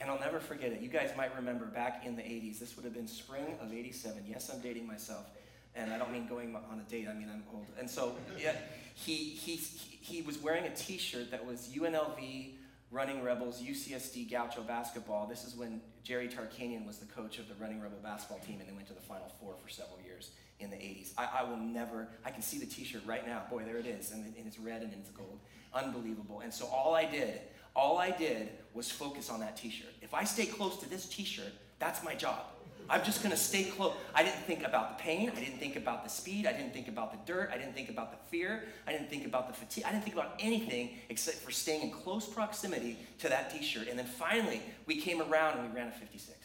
[0.00, 0.80] And I'll never forget it.
[0.80, 4.24] You guys might remember back in the 80s, this would have been spring of 87.
[4.28, 5.26] Yes, I'm dating myself.
[5.74, 7.06] and I don't mean going on a date.
[7.08, 7.66] I mean I'm old.
[7.78, 8.54] And so yeah,
[8.94, 12.52] he he he was wearing a T-shirt that was UNLV
[12.90, 15.26] Running Rebels UCSB Gaucho basketball.
[15.26, 18.68] This is when Jerry Tarkanian was the coach of the Running Rebel basketball team, and
[18.68, 21.12] they went to the Final Four for several years in the 80s.
[21.18, 22.08] I, I will never.
[22.24, 23.42] I can see the T-shirt right now.
[23.50, 25.38] Boy, there it is, and, and it's red and it's gold.
[25.74, 26.40] Unbelievable.
[26.40, 27.40] And so all I did,
[27.76, 29.92] all I did was focus on that T-shirt.
[30.00, 32.46] If I stay close to this T-shirt, that's my job.
[32.90, 33.94] I'm just gonna stay close.
[34.14, 35.30] I didn't think about the pain.
[35.30, 36.46] I didn't think about the speed.
[36.46, 37.50] I didn't think about the dirt.
[37.52, 38.64] I didn't think about the fear.
[38.86, 39.84] I didn't think about the fatigue.
[39.86, 43.88] I didn't think about anything except for staying in close proximity to that t shirt.
[43.88, 46.36] And then finally, we came around and we ran a 56.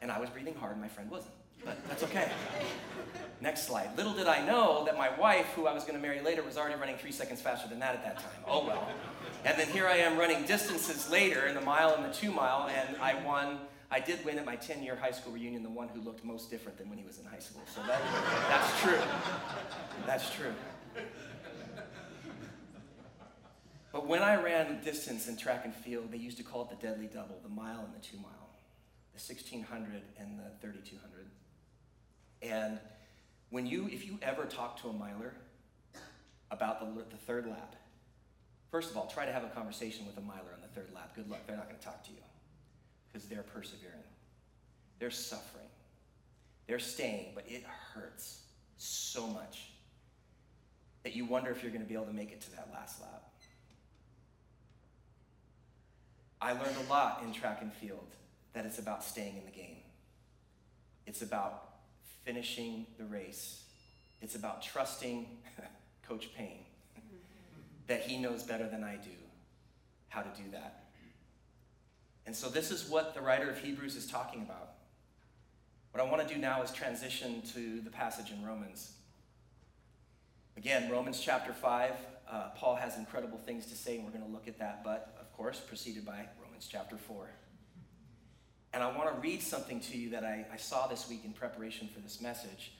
[0.00, 1.34] And I was breathing hard, and my friend wasn't.
[1.64, 2.30] But that's okay.
[3.40, 3.96] Next slide.
[3.96, 6.56] Little did I know that my wife, who I was going to marry later, was
[6.56, 8.44] already running three seconds faster than that at that time.
[8.46, 8.88] Oh well.
[9.44, 12.68] And then here I am running distances later in the mile and the two mile,
[12.68, 13.58] and I won
[13.90, 16.50] I did win at my 10 year high school reunion the one who looked most
[16.50, 17.62] different than when he was in high school.
[17.74, 18.00] So that,
[18.48, 18.98] that's true.
[20.06, 20.52] That's true.
[23.90, 26.86] But when I ran distance in track and field, they used to call it the
[26.86, 28.50] deadly double the mile and the two mile,
[29.14, 31.26] the 1600 and the 3200.
[32.42, 32.78] And
[33.48, 35.32] when you, if you ever talk to a miler
[36.50, 37.76] about the, the third lap,
[38.70, 41.16] first of all, try to have a conversation with a miler on the third lap.
[41.16, 42.18] Good luck, they're not going to talk to you
[43.18, 43.94] because they're persevering.
[45.00, 45.66] They're suffering.
[46.68, 48.42] They're staying, but it hurts
[48.76, 49.70] so much
[51.02, 53.00] that you wonder if you're going to be able to make it to that last
[53.00, 53.24] lap.
[56.40, 58.06] I learned a lot in track and field
[58.52, 59.78] that it's about staying in the game.
[61.04, 61.70] It's about
[62.24, 63.64] finishing the race.
[64.22, 65.26] It's about trusting
[66.08, 66.66] Coach Payne
[66.96, 67.16] mm-hmm.
[67.88, 69.10] that he knows better than I do
[70.08, 70.87] how to do that.
[72.28, 74.74] And so, this is what the writer of Hebrews is talking about.
[75.92, 78.92] What I want to do now is transition to the passage in Romans.
[80.58, 81.92] Again, Romans chapter 5,
[82.30, 85.16] uh, Paul has incredible things to say, and we're going to look at that, but
[85.18, 87.30] of course, preceded by Romans chapter 4.
[88.74, 91.32] And I want to read something to you that I, I saw this week in
[91.32, 92.72] preparation for this message.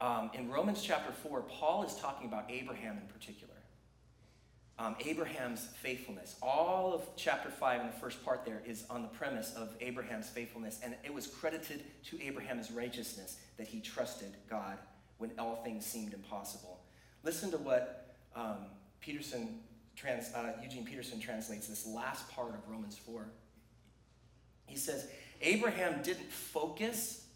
[0.00, 3.51] Um, in Romans chapter 4, Paul is talking about Abraham in particular
[4.78, 6.36] um, Abraham's faithfulness.
[6.42, 10.28] All of chapter 5 in the first part there is on the premise of Abraham's
[10.28, 14.78] faithfulness, and it was credited to Abraham as righteousness that he trusted God
[15.18, 16.80] when all things seemed impossible.
[17.22, 18.66] Listen to what um,
[19.00, 19.60] Peterson
[19.94, 23.26] trans, uh, Eugene Peterson translates this last part of Romans 4.
[24.66, 25.08] He says,
[25.42, 27.26] Abraham didn't focus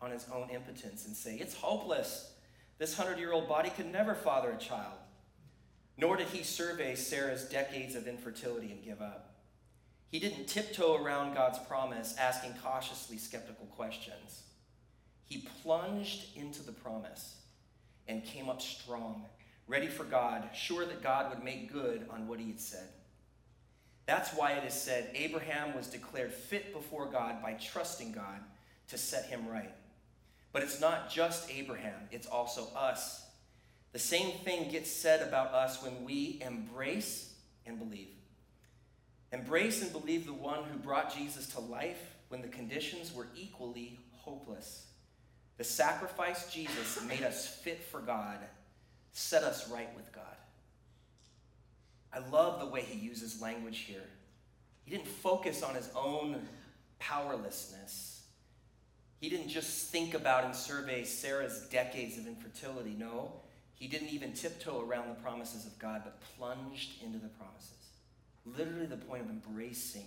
[0.00, 2.32] on his own impotence and say, It's hopeless.
[2.78, 4.98] This hundred year old body could never father a child.
[5.98, 9.34] Nor did he survey Sarah's decades of infertility and give up.
[10.08, 14.42] He didn't tiptoe around God's promise, asking cautiously skeptical questions.
[15.24, 17.36] He plunged into the promise
[18.06, 19.24] and came up strong,
[19.66, 22.88] ready for God, sure that God would make good on what he had said.
[24.06, 28.40] That's why it is said Abraham was declared fit before God by trusting God
[28.88, 29.74] to set him right.
[30.52, 33.25] But it's not just Abraham, it's also us
[33.96, 37.32] the same thing gets said about us when we embrace
[37.64, 38.10] and believe.
[39.32, 43.98] Embrace and believe the one who brought Jesus to life when the conditions were equally
[44.12, 44.84] hopeless.
[45.56, 48.36] The sacrifice Jesus made us fit for God,
[49.12, 50.24] set us right with God.
[52.12, 54.04] I love the way he uses language here.
[54.84, 56.46] He didn't focus on his own
[56.98, 58.24] powerlessness.
[59.22, 62.94] He didn't just think about and survey Sarah's decades of infertility.
[62.98, 63.40] No,
[63.76, 67.72] he didn't even tiptoe around the promises of God, but plunged into the promises.
[68.46, 70.06] Literally, the point of embracing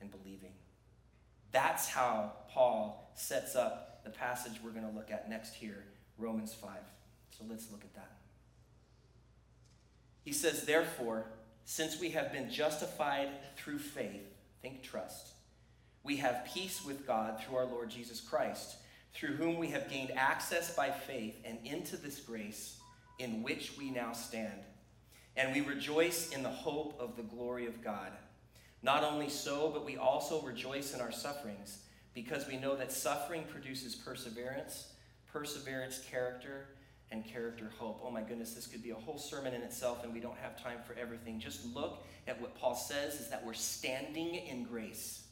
[0.00, 0.52] and believing.
[1.52, 5.84] That's how Paul sets up the passage we're going to look at next here,
[6.16, 6.70] Romans 5.
[7.30, 8.12] So let's look at that.
[10.22, 11.26] He says, Therefore,
[11.66, 14.22] since we have been justified through faith,
[14.62, 15.34] think trust,
[16.02, 18.76] we have peace with God through our Lord Jesus Christ,
[19.12, 22.78] through whom we have gained access by faith and into this grace
[23.18, 24.64] in which we now stand.
[25.36, 28.12] And we rejoice in the hope of the glory of God.
[28.82, 31.78] Not only so, but we also rejoice in our sufferings,
[32.14, 34.92] because we know that suffering produces perseverance,
[35.30, 36.68] perseverance, character,
[37.10, 38.00] and character, hope.
[38.04, 40.60] Oh my goodness, this could be a whole sermon in itself, and we don't have
[40.62, 41.38] time for everything.
[41.38, 45.22] Just look at what Paul says is that we're standing in grace.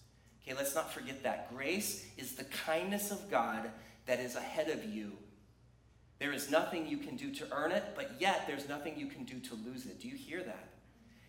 [0.42, 1.52] Okay, let's not forget that.
[1.52, 3.70] Grace is the kindness of God
[4.06, 5.12] that is ahead of you
[6.18, 9.24] there is nothing you can do to earn it, but yet there's nothing you can
[9.24, 10.00] do to lose it.
[10.00, 10.68] Do you hear that?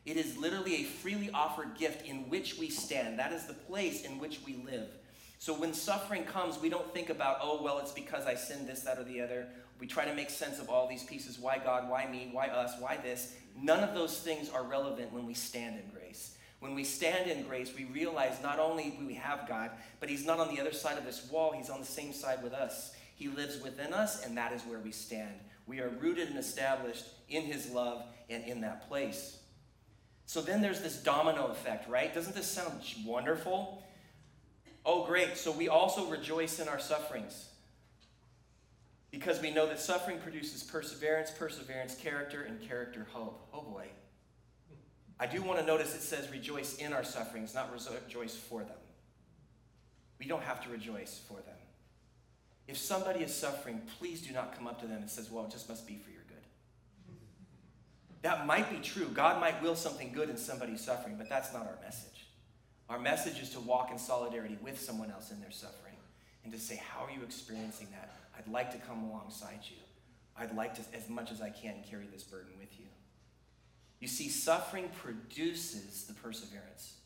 [0.05, 3.17] It is literally a freely offered gift in which we stand.
[3.17, 4.89] That is the place in which we live.
[5.39, 8.81] So when suffering comes, we don't think about, oh, well, it's because I sinned this,
[8.81, 9.47] that, or the other.
[9.79, 11.39] We try to make sense of all these pieces.
[11.39, 11.89] Why God?
[11.89, 12.29] Why me?
[12.31, 12.73] Why us?
[12.79, 13.35] Why this?
[13.59, 16.37] None of those things are relevant when we stand in grace.
[16.59, 20.25] When we stand in grace, we realize not only do we have God, but He's
[20.25, 22.94] not on the other side of this wall, He's on the same side with us.
[23.15, 25.33] He lives within us, and that is where we stand.
[25.65, 29.39] We are rooted and established in His love and in that place.
[30.27, 32.13] So then there's this domino effect, right?
[32.13, 33.83] Doesn't this sound wonderful?
[34.85, 35.37] Oh, great.
[35.37, 37.49] So we also rejoice in our sufferings
[39.11, 43.47] because we know that suffering produces perseverance, perseverance, character, and character, hope.
[43.53, 43.87] Oh boy.
[45.19, 48.75] I do want to notice it says rejoice in our sufferings, not rejoice for them.
[50.19, 51.54] We don't have to rejoice for them.
[52.67, 55.51] If somebody is suffering, please do not come up to them and says, "Well, it
[55.51, 56.43] just must be for your good."
[58.21, 59.07] That might be true.
[59.09, 62.25] God might will something good in somebody's suffering, but that's not our message.
[62.89, 65.95] Our message is to walk in solidarity with someone else in their suffering
[66.43, 68.11] and to say, "How are you experiencing that?
[68.35, 69.77] I'd like to come alongside you.
[70.35, 72.87] I'd like to, as much as I can, carry this burden with you."
[73.99, 76.97] You see, suffering produces the perseverance.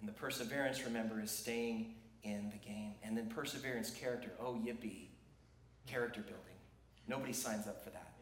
[0.00, 2.00] And the perseverance, remember, is staying
[2.32, 2.92] in the game.
[3.02, 4.30] And then perseverance, character.
[4.40, 5.08] Oh, yippee.
[5.86, 6.44] Character building.
[7.06, 8.12] Nobody signs up for that.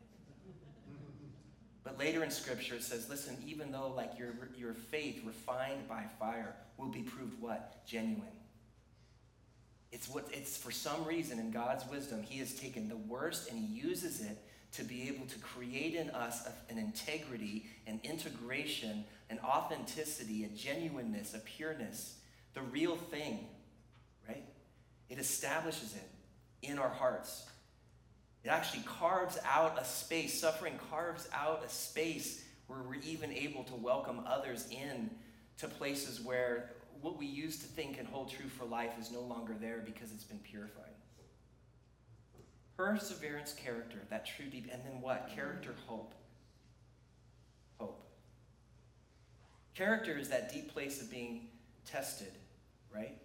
[1.82, 6.04] But later in Scripture, it says, listen, even though like your, your faith refined by
[6.18, 7.86] fire will be proved what?
[7.86, 8.26] Genuine.
[9.92, 13.58] It's what it's for some reason in God's wisdom, He has taken the worst and
[13.58, 14.36] He uses it
[14.72, 21.34] to be able to create in us an integrity, an integration, an authenticity, a genuineness,
[21.34, 22.16] a pureness,
[22.54, 23.46] the real thing?
[25.08, 26.10] It establishes it
[26.62, 27.46] in our hearts.
[28.44, 33.64] It actually carves out a space, suffering carves out a space where we're even able
[33.64, 35.10] to welcome others in
[35.58, 39.20] to places where what we used to think and hold true for life is no
[39.20, 40.82] longer there because it's been purified.
[42.76, 45.30] Perseverance, character, that true deep, and then what?
[45.34, 46.14] Character, hope.
[47.78, 48.06] Hope.
[49.74, 51.48] Character is that deep place of being
[51.86, 52.32] tested,
[52.94, 53.16] right?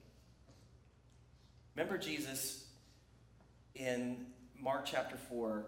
[1.76, 2.66] Remember Jesus
[3.76, 4.26] in
[4.60, 5.66] Mark chapter 4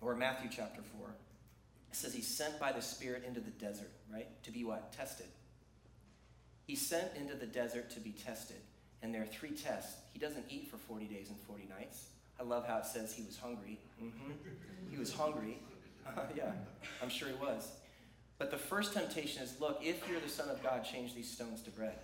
[0.00, 1.08] or Matthew chapter 4.
[1.90, 4.26] It says he's sent by the Spirit into the desert, right?
[4.44, 4.92] To be what?
[4.92, 5.26] Tested.
[6.66, 8.56] He's sent into the desert to be tested.
[9.02, 9.96] And there are three tests.
[10.12, 12.08] He doesn't eat for 40 days and 40 nights.
[12.40, 13.78] I love how it says he was hungry.
[14.02, 14.32] Mm-hmm.
[14.90, 15.58] He was hungry.
[16.36, 16.52] yeah,
[17.02, 17.70] I'm sure he was.
[18.38, 21.62] But the first temptation is look, if you're the Son of God, change these stones
[21.62, 21.98] to bread.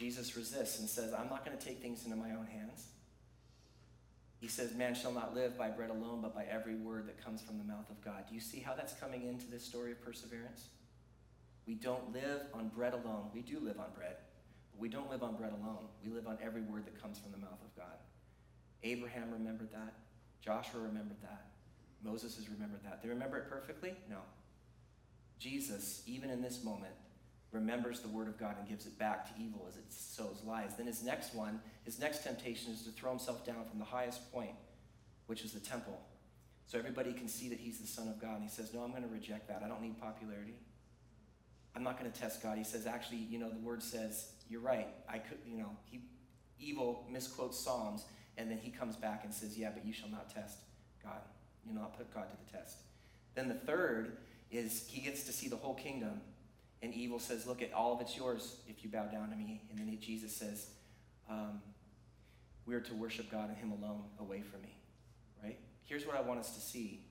[0.00, 2.86] Jesus resists and says, I'm not going to take things into my own hands.
[4.40, 7.42] He says, Man shall not live by bread alone, but by every word that comes
[7.42, 8.24] from the mouth of God.
[8.26, 10.68] Do you see how that's coming into this story of perseverance?
[11.66, 13.26] We don't live on bread alone.
[13.34, 14.16] We do live on bread,
[14.72, 15.84] but we don't live on bread alone.
[16.02, 17.98] We live on every word that comes from the mouth of God.
[18.82, 19.92] Abraham remembered that.
[20.42, 21.48] Joshua remembered that.
[22.02, 23.02] Moses has remembered that.
[23.02, 23.92] They remember it perfectly?
[24.08, 24.20] No.
[25.38, 26.94] Jesus, even in this moment,
[27.52, 30.76] remembers the word of God and gives it back to evil as it sows lies.
[30.76, 34.32] Then his next one, his next temptation is to throw himself down from the highest
[34.32, 34.54] point,
[35.26, 36.00] which is the temple.
[36.66, 38.34] So everybody can see that he's the Son of God.
[38.34, 39.62] And he says, No, I'm going to reject that.
[39.64, 40.54] I don't need popularity.
[41.74, 42.58] I'm not going to test God.
[42.58, 44.86] He says, Actually, you know, the word says, You're right.
[45.08, 46.02] I could, you know, he
[46.60, 48.04] evil misquotes Psalms.
[48.38, 50.58] And then he comes back and says, Yeah, but you shall not test
[51.02, 51.20] God.
[51.64, 52.78] You will not put God to the test.
[53.34, 54.18] Then the third
[54.52, 56.20] is he gets to see the whole kingdom.
[56.82, 59.62] And evil says, Look, at all of it's yours if you bow down to me.
[59.70, 60.70] And then Jesus says,
[61.28, 61.60] um,
[62.66, 64.76] We are to worship God and Him alone away from me.
[65.42, 65.58] Right?
[65.82, 67.04] Here's what I want us to see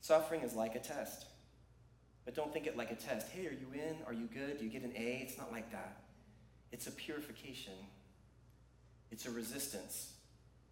[0.00, 1.26] suffering is like a test.
[2.24, 3.28] But don't think it like a test.
[3.30, 3.96] Hey, are you in?
[4.06, 4.58] Are you good?
[4.58, 5.26] Do you get an A?
[5.26, 6.02] It's not like that.
[6.72, 7.72] It's a purification
[9.10, 10.12] it's a resistance,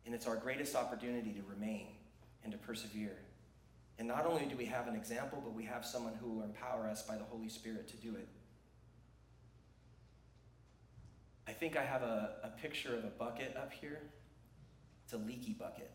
[0.05, 1.89] and it's our greatest opportunity to remain
[2.43, 3.17] and to persevere.
[3.99, 6.87] And not only do we have an example, but we have someone who will empower
[6.87, 8.29] us by the Holy Spirit to do it.
[11.49, 14.03] I think I have a, a picture of a bucket up here.
[15.05, 15.91] It's a leaky bucket.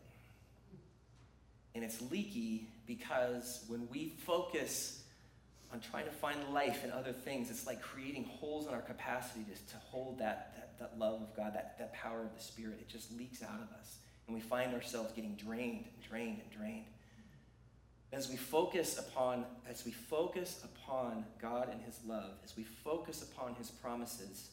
[1.74, 5.04] And it's leaky because when we focus
[5.72, 9.44] on trying to find life in other things, it's like creating holes in our capacity
[9.44, 12.78] to, to hold that, that that love of God, that, that power of the Spirit,
[12.80, 13.98] it just leaks out of us.
[14.26, 16.86] And we find ourselves getting drained and drained and drained.
[18.12, 23.22] As we focus upon, as we focus upon God and His love, as we focus
[23.22, 24.50] upon His promises,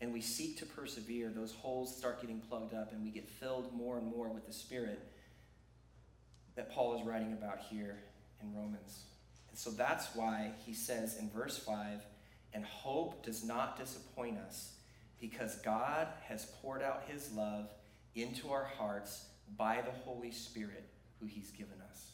[0.00, 3.72] and we seek to persevere, those holes start getting plugged up and we get filled
[3.74, 5.00] more and more with the Spirit
[6.54, 7.98] that Paul is writing about here
[8.42, 9.04] in Romans.
[9.50, 12.00] And so that's why he says in verse 5
[12.54, 14.72] and hope does not disappoint us
[15.20, 17.68] because God has poured out his love
[18.14, 20.88] into our hearts by the Holy Spirit
[21.20, 22.09] who he's given us.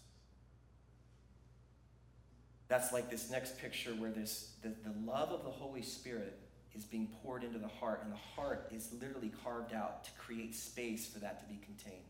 [2.69, 6.39] That's like this next picture where this the, the love of the Holy Spirit
[6.75, 10.55] is being poured into the heart, and the heart is literally carved out to create
[10.55, 12.03] space for that to be contained.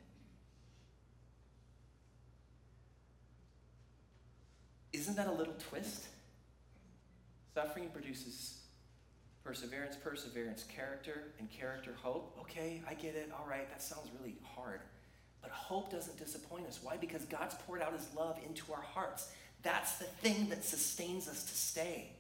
[4.93, 6.07] Isn't that a little twist?
[7.55, 8.61] Suffering produces
[9.45, 12.37] perseverance, perseverance, character, and character, hope.
[12.41, 13.31] Okay, I get it.
[13.39, 14.81] All right, that sounds really hard.
[15.41, 16.81] But hope doesn't disappoint us.
[16.83, 16.97] Why?
[16.97, 19.31] Because God's poured out his love into our hearts.
[19.63, 22.11] That's the thing that sustains us to stay.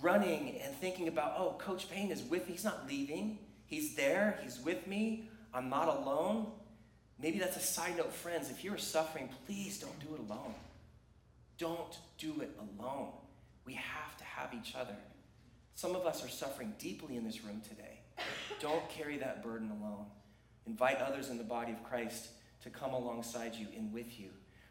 [0.00, 2.52] Running and thinking about, oh, Coach Payne is with me.
[2.52, 3.38] He's not leaving.
[3.66, 4.38] He's there.
[4.42, 5.28] He's with me.
[5.52, 6.46] I'm not alone.
[7.20, 8.50] Maybe that's a side note, friends.
[8.50, 10.54] If you're suffering, please don't do it alone.
[11.58, 13.10] Don't do it alone.
[13.66, 14.96] We have to have each other.
[15.74, 18.00] Some of us are suffering deeply in this room today.
[18.60, 20.06] Don't carry that burden alone.
[20.66, 22.28] Invite others in the body of Christ
[22.62, 24.30] to come alongside you and with you.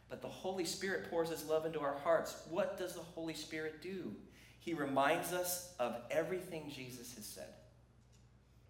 [0.09, 2.35] But the Holy Spirit pours His love into our hearts.
[2.49, 4.11] What does the Holy Spirit do?
[4.59, 7.53] He reminds us of everything Jesus has said.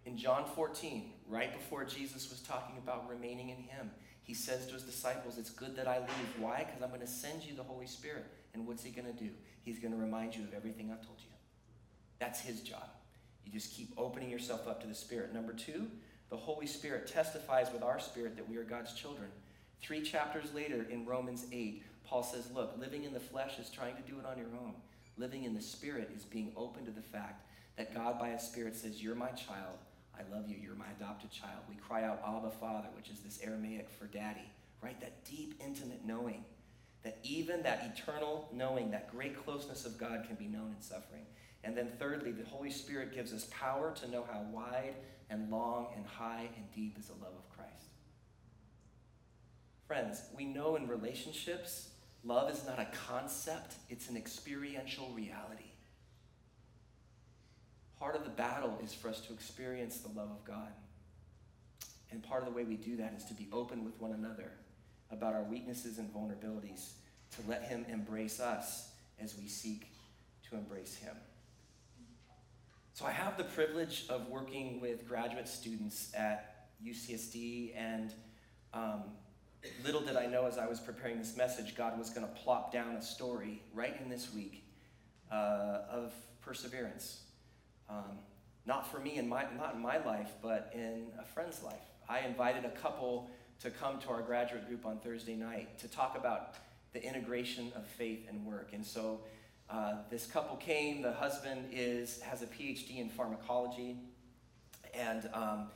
[0.04, 3.90] In John 14, right before Jesus was talking about remaining in Him,
[4.22, 6.38] He says to His disciples, It's good that I leave.
[6.38, 6.64] Why?
[6.64, 8.26] Because I'm going to send you the Holy Spirit.
[8.54, 9.30] And what's He going to do?
[9.62, 11.30] He's going to remind you of everything I've told you.
[12.18, 12.88] That's His job.
[13.44, 15.32] You just keep opening yourself up to the Spirit.
[15.34, 15.86] Number two,
[16.30, 19.28] the Holy Spirit testifies with our spirit that we are God's children.
[19.82, 23.96] Three chapters later in Romans 8, Paul says, Look, living in the flesh is trying
[23.96, 24.74] to do it on your own.
[25.16, 28.76] Living in the Spirit is being open to the fact that God, by His Spirit,
[28.76, 29.78] says, You're my child.
[30.14, 30.56] I love you.
[30.62, 31.60] You're my adopted child.
[31.68, 34.50] We cry out, Abba, Father, which is this Aramaic for daddy,
[34.82, 35.00] right?
[35.00, 36.44] That deep, intimate knowing.
[37.02, 41.24] That even that eternal knowing, that great closeness of God can be known in suffering.
[41.64, 44.94] And then, thirdly, the Holy Spirit gives us power to know how wide
[45.30, 47.49] and long and high and deep is the love of.
[49.90, 51.88] Friends, we know in relationships,
[52.22, 55.72] love is not a concept, it's an experiential reality.
[57.98, 60.70] Part of the battle is for us to experience the love of God.
[62.12, 64.52] And part of the way we do that is to be open with one another
[65.10, 66.90] about our weaknesses and vulnerabilities,
[67.32, 69.88] to let Him embrace us as we seek
[70.48, 71.16] to embrace Him.
[72.92, 78.14] So I have the privilege of working with graduate students at UCSD, and
[78.72, 79.02] um,
[79.84, 82.72] little did I know as I was preparing this message, God was going to plop
[82.72, 84.64] down a story right in this week
[85.30, 87.22] uh, of perseverance.
[87.88, 88.18] Um,
[88.66, 91.82] not for me in my not in my life, but in a friend's life.
[92.08, 93.30] I invited a couple
[93.60, 96.54] to come to our graduate group on Thursday night to talk about
[96.92, 99.20] the integration of faith and work, and so.
[99.68, 101.00] Uh, this couple came.
[101.00, 103.98] The husband is has a PhD in pharmacology,
[104.92, 105.68] and um,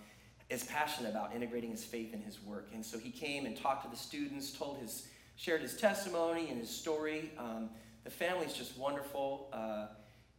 [0.51, 2.69] is passionate about integrating his faith in his work.
[2.73, 6.61] And so he came and talked to the students, told his shared his testimony and
[6.61, 7.33] his story.
[7.39, 7.71] Um,
[8.05, 9.49] the family's just wonderful.
[9.53, 9.87] Uh,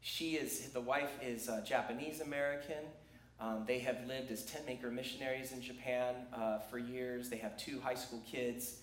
[0.02, 2.86] she is the wife is uh, Japanese American.
[3.40, 7.30] Um, they have lived as tent maker missionaries in Japan uh, for years.
[7.30, 8.78] They have two high school kids.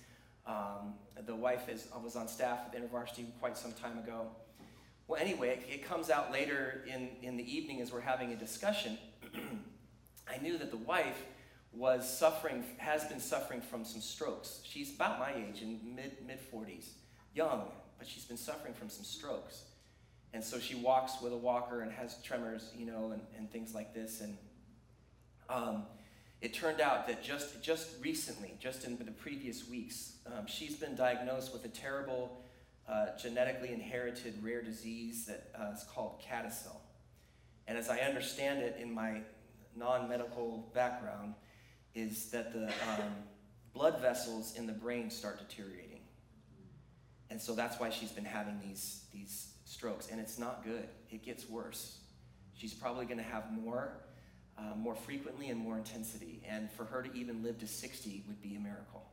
[0.46, 0.94] Um,
[1.24, 4.26] the wife is, was on staff at InterVarsity quite some time ago.
[5.08, 8.36] Well, anyway, it, it comes out later in, in the evening as we're having a
[8.36, 8.98] discussion.
[10.32, 11.22] I knew that the wife
[11.72, 14.60] was suffering, has been suffering from some strokes.
[14.64, 16.88] She's about my age, in mid mid 40s,
[17.34, 17.64] young,
[17.98, 19.64] but she's been suffering from some strokes.
[20.34, 23.74] And so she walks with a walker and has tremors, you know, and, and things
[23.74, 24.22] like this.
[24.22, 24.36] And
[25.50, 25.84] um,
[26.40, 30.94] it turned out that just, just recently, just in the previous weeks, um, she's been
[30.94, 32.42] diagnosed with a terrible
[32.88, 36.76] uh, genetically inherited rare disease that uh, is called CADASIL.
[37.68, 39.20] And as I understand it in my
[39.76, 41.34] non-medical background,
[41.94, 43.12] is that the um,
[43.74, 46.00] blood vessels in the brain start deteriorating.
[47.30, 50.08] And so that's why she's been having these, these strokes.
[50.10, 50.88] And it's not good.
[51.10, 51.98] It gets worse.
[52.54, 53.94] She's probably going to have more,
[54.58, 56.42] uh, more frequently and more intensity.
[56.46, 59.04] And for her to even live to 60 would be a miracle.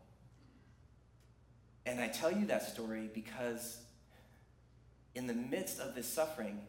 [1.86, 3.82] And I tell you that story because
[5.16, 6.60] in the midst of this suffering,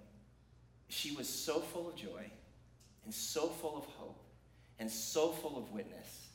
[0.88, 2.30] she was so full of joy
[3.04, 4.22] and so full of hope
[4.78, 6.28] and so full of witness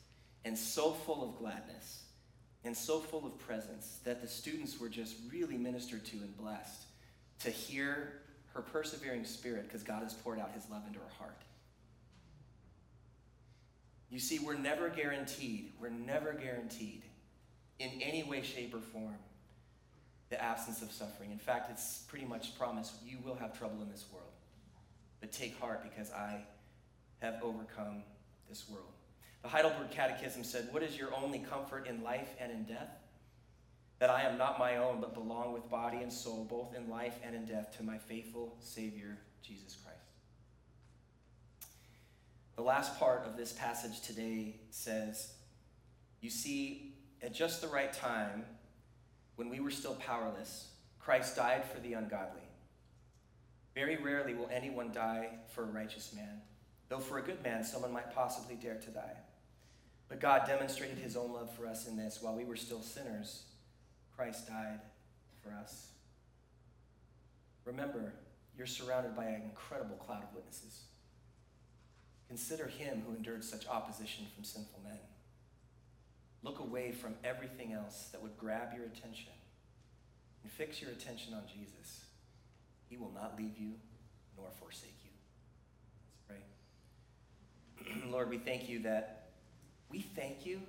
[0.44, 2.04] and so full of gladness
[2.64, 6.86] and so full of presence that the students were just really ministered to and blessed
[7.40, 8.20] to hear
[8.54, 11.42] her persevering spirit because God has poured out his love into her heart.
[14.10, 17.02] You see, we're never guaranteed, we're never guaranteed
[17.78, 19.16] in any way, shape, or form
[20.30, 21.30] the absence of suffering.
[21.30, 24.32] In fact, it's pretty much promised you will have trouble in this world.
[25.20, 26.42] But take heart because I
[27.20, 28.02] have overcome
[28.48, 28.92] this world.
[29.42, 32.90] The Heidelberg Catechism said, What is your only comfort in life and in death?
[33.98, 37.18] That I am not my own, but belong with body and soul, both in life
[37.24, 39.96] and in death, to my faithful Savior, Jesus Christ.
[42.56, 45.32] The last part of this passage today says,
[46.20, 48.44] You see, at just the right time,
[49.36, 52.42] when we were still powerless, Christ died for the ungodly.
[53.74, 56.40] Very rarely will anyone die for a righteous man,
[56.88, 59.16] though for a good man, someone might possibly dare to die.
[60.08, 63.44] But God demonstrated his own love for us in this while we were still sinners,
[64.16, 64.80] Christ died
[65.42, 65.88] for us.
[67.64, 68.12] Remember,
[68.56, 70.84] you're surrounded by an incredible cloud of witnesses.
[72.28, 74.98] Consider him who endured such opposition from sinful men.
[76.42, 79.32] Look away from everything else that would grab your attention
[80.42, 82.04] and fix your attention on Jesus.
[82.88, 83.72] He will not leave you
[84.36, 85.05] nor forsake you.
[88.10, 89.28] Lord, we thank you that
[89.90, 90.60] we thank you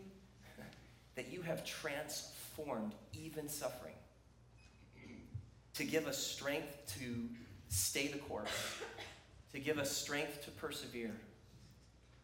[1.16, 3.94] that you have transformed even suffering
[5.78, 7.30] to give us strength to
[7.70, 8.50] stay the course,
[9.54, 11.12] to give us strength to persevere,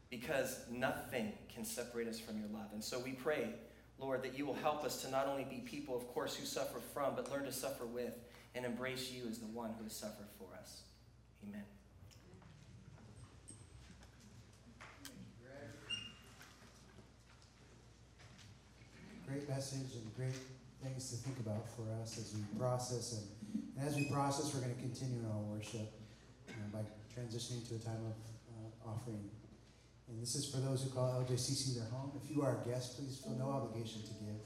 [0.09, 2.69] because nothing can separate us from your love.
[2.73, 3.49] And so we pray,
[3.99, 6.79] Lord, that you will help us to not only be people, of course, who suffer
[6.93, 8.17] from, but learn to suffer with
[8.55, 10.81] and embrace you as the one who has suffered for us.
[11.47, 11.63] Amen.
[19.33, 20.37] Great message and great
[20.85, 23.17] things to think about for us as we process.
[23.17, 23.25] And,
[23.73, 25.89] and as we process, we're going to continue in our worship
[26.69, 29.25] by transitioning to a time of uh, offering.
[30.05, 32.13] And this is for those who call LJCC their home.
[32.13, 34.37] If you are a guest, please feel no obligation to give.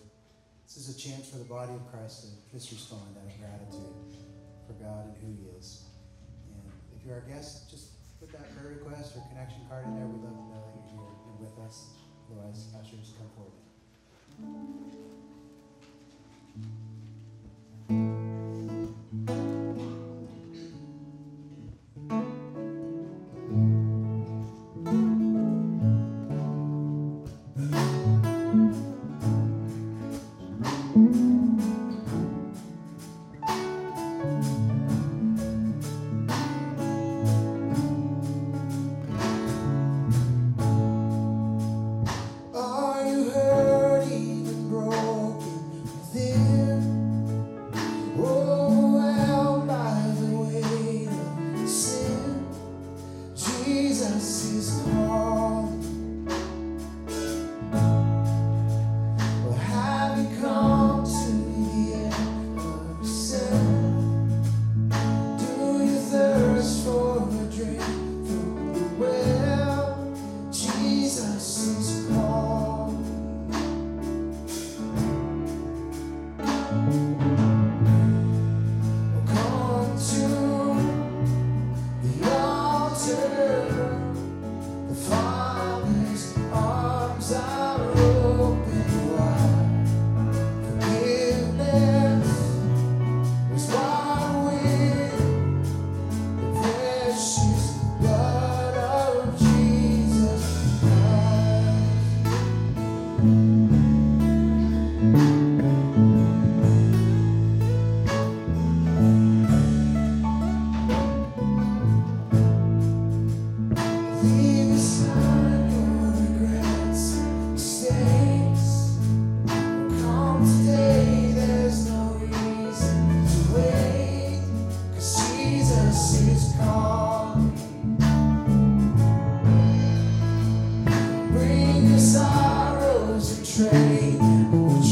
[0.64, 3.92] This is a chance for the body of Christ to just respond out of gratitude
[4.72, 5.84] for God and who He is.
[6.48, 6.64] And
[6.96, 7.92] if you're our guest, just
[8.24, 10.08] put that prayer request or connection card in there.
[10.08, 11.92] We'd love to know that you're here and with us.
[12.32, 13.67] Otherwise, ushers come forward.
[14.40, 15.17] うん。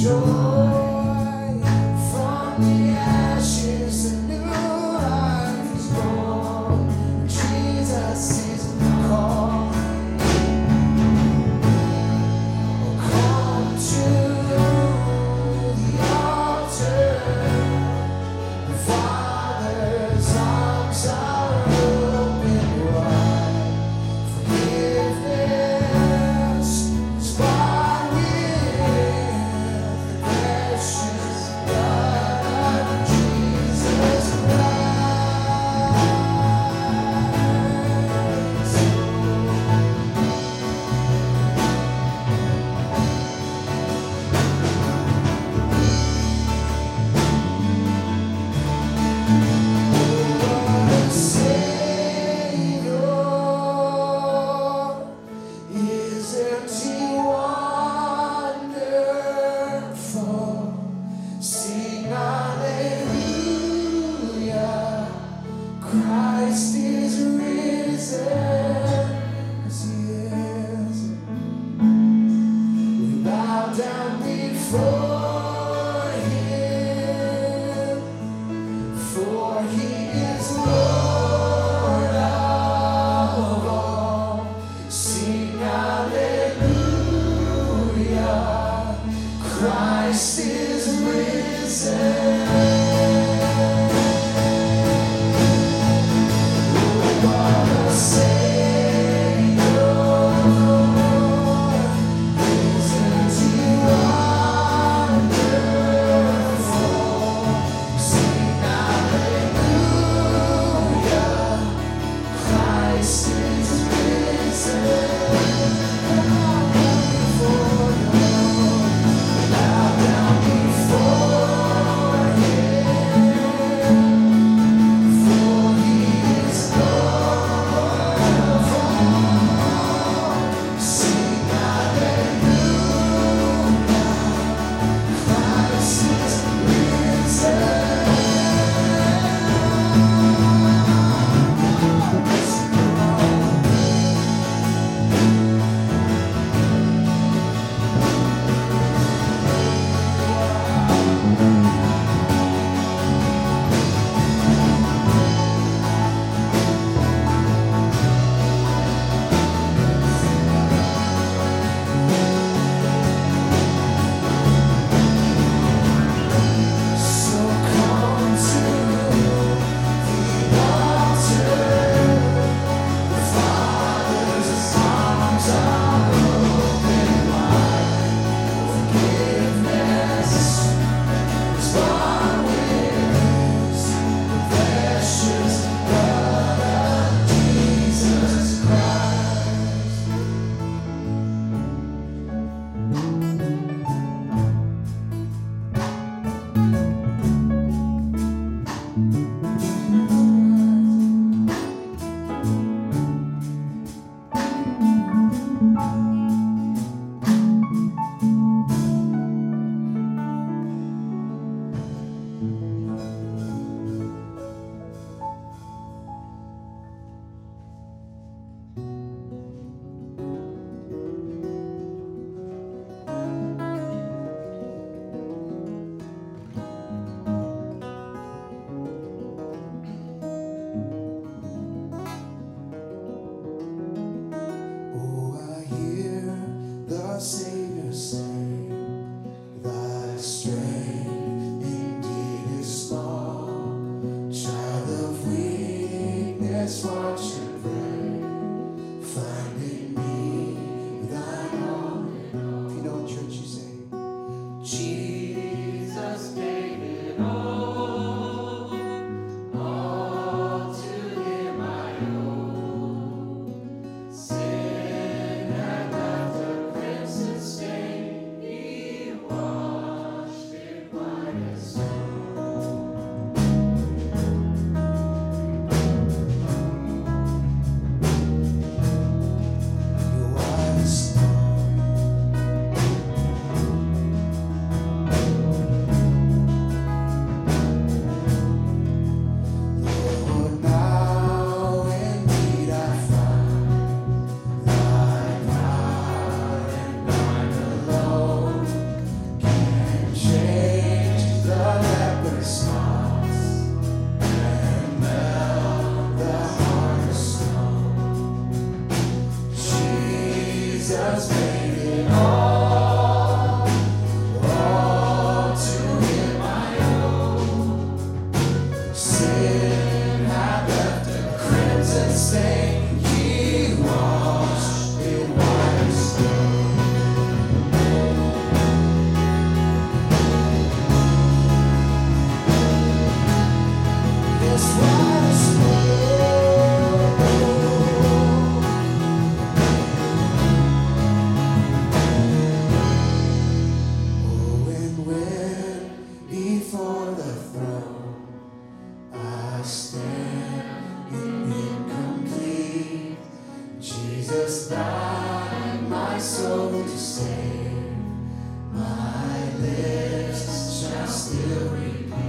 [0.06, 0.45] sure.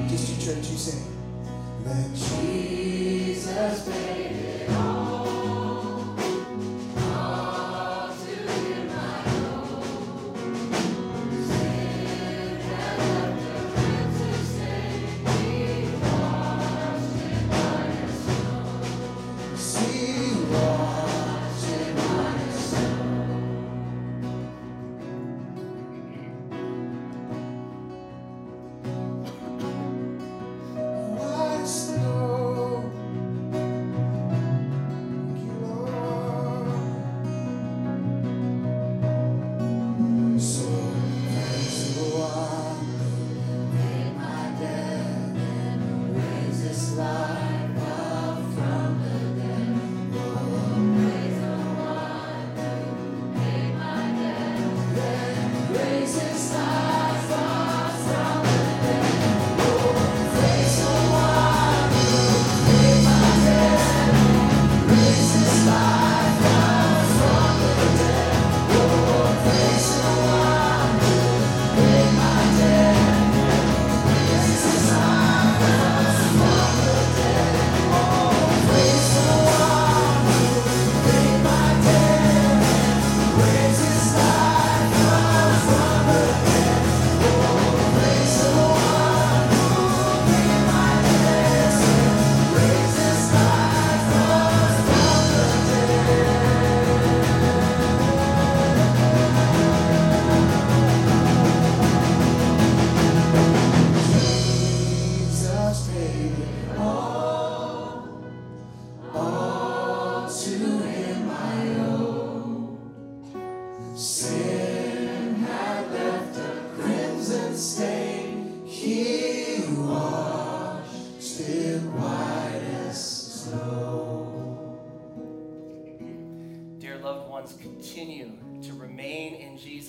[0.09, 1.06] Just your church, you say,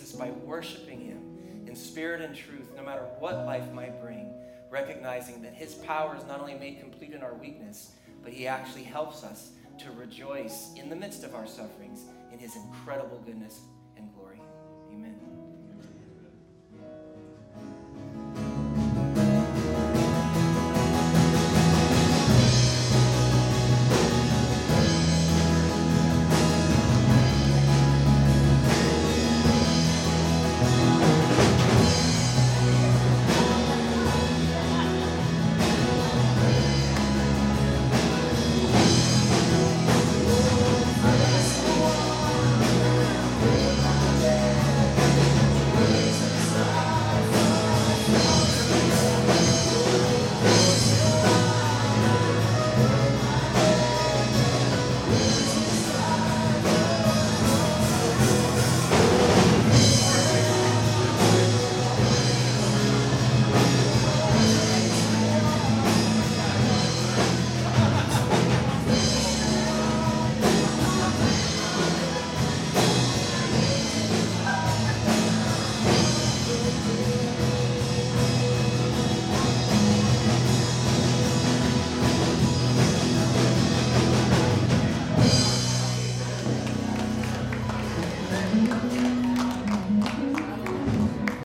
[0.08, 4.34] Jesus by worshiping Him in spirit and truth, no matter what life might bring,
[4.70, 7.91] recognizing that His power is not only made complete in our weakness,
[8.24, 12.55] but He actually helps us to rejoice in the midst of our sufferings in His
[12.55, 13.62] incredible goodness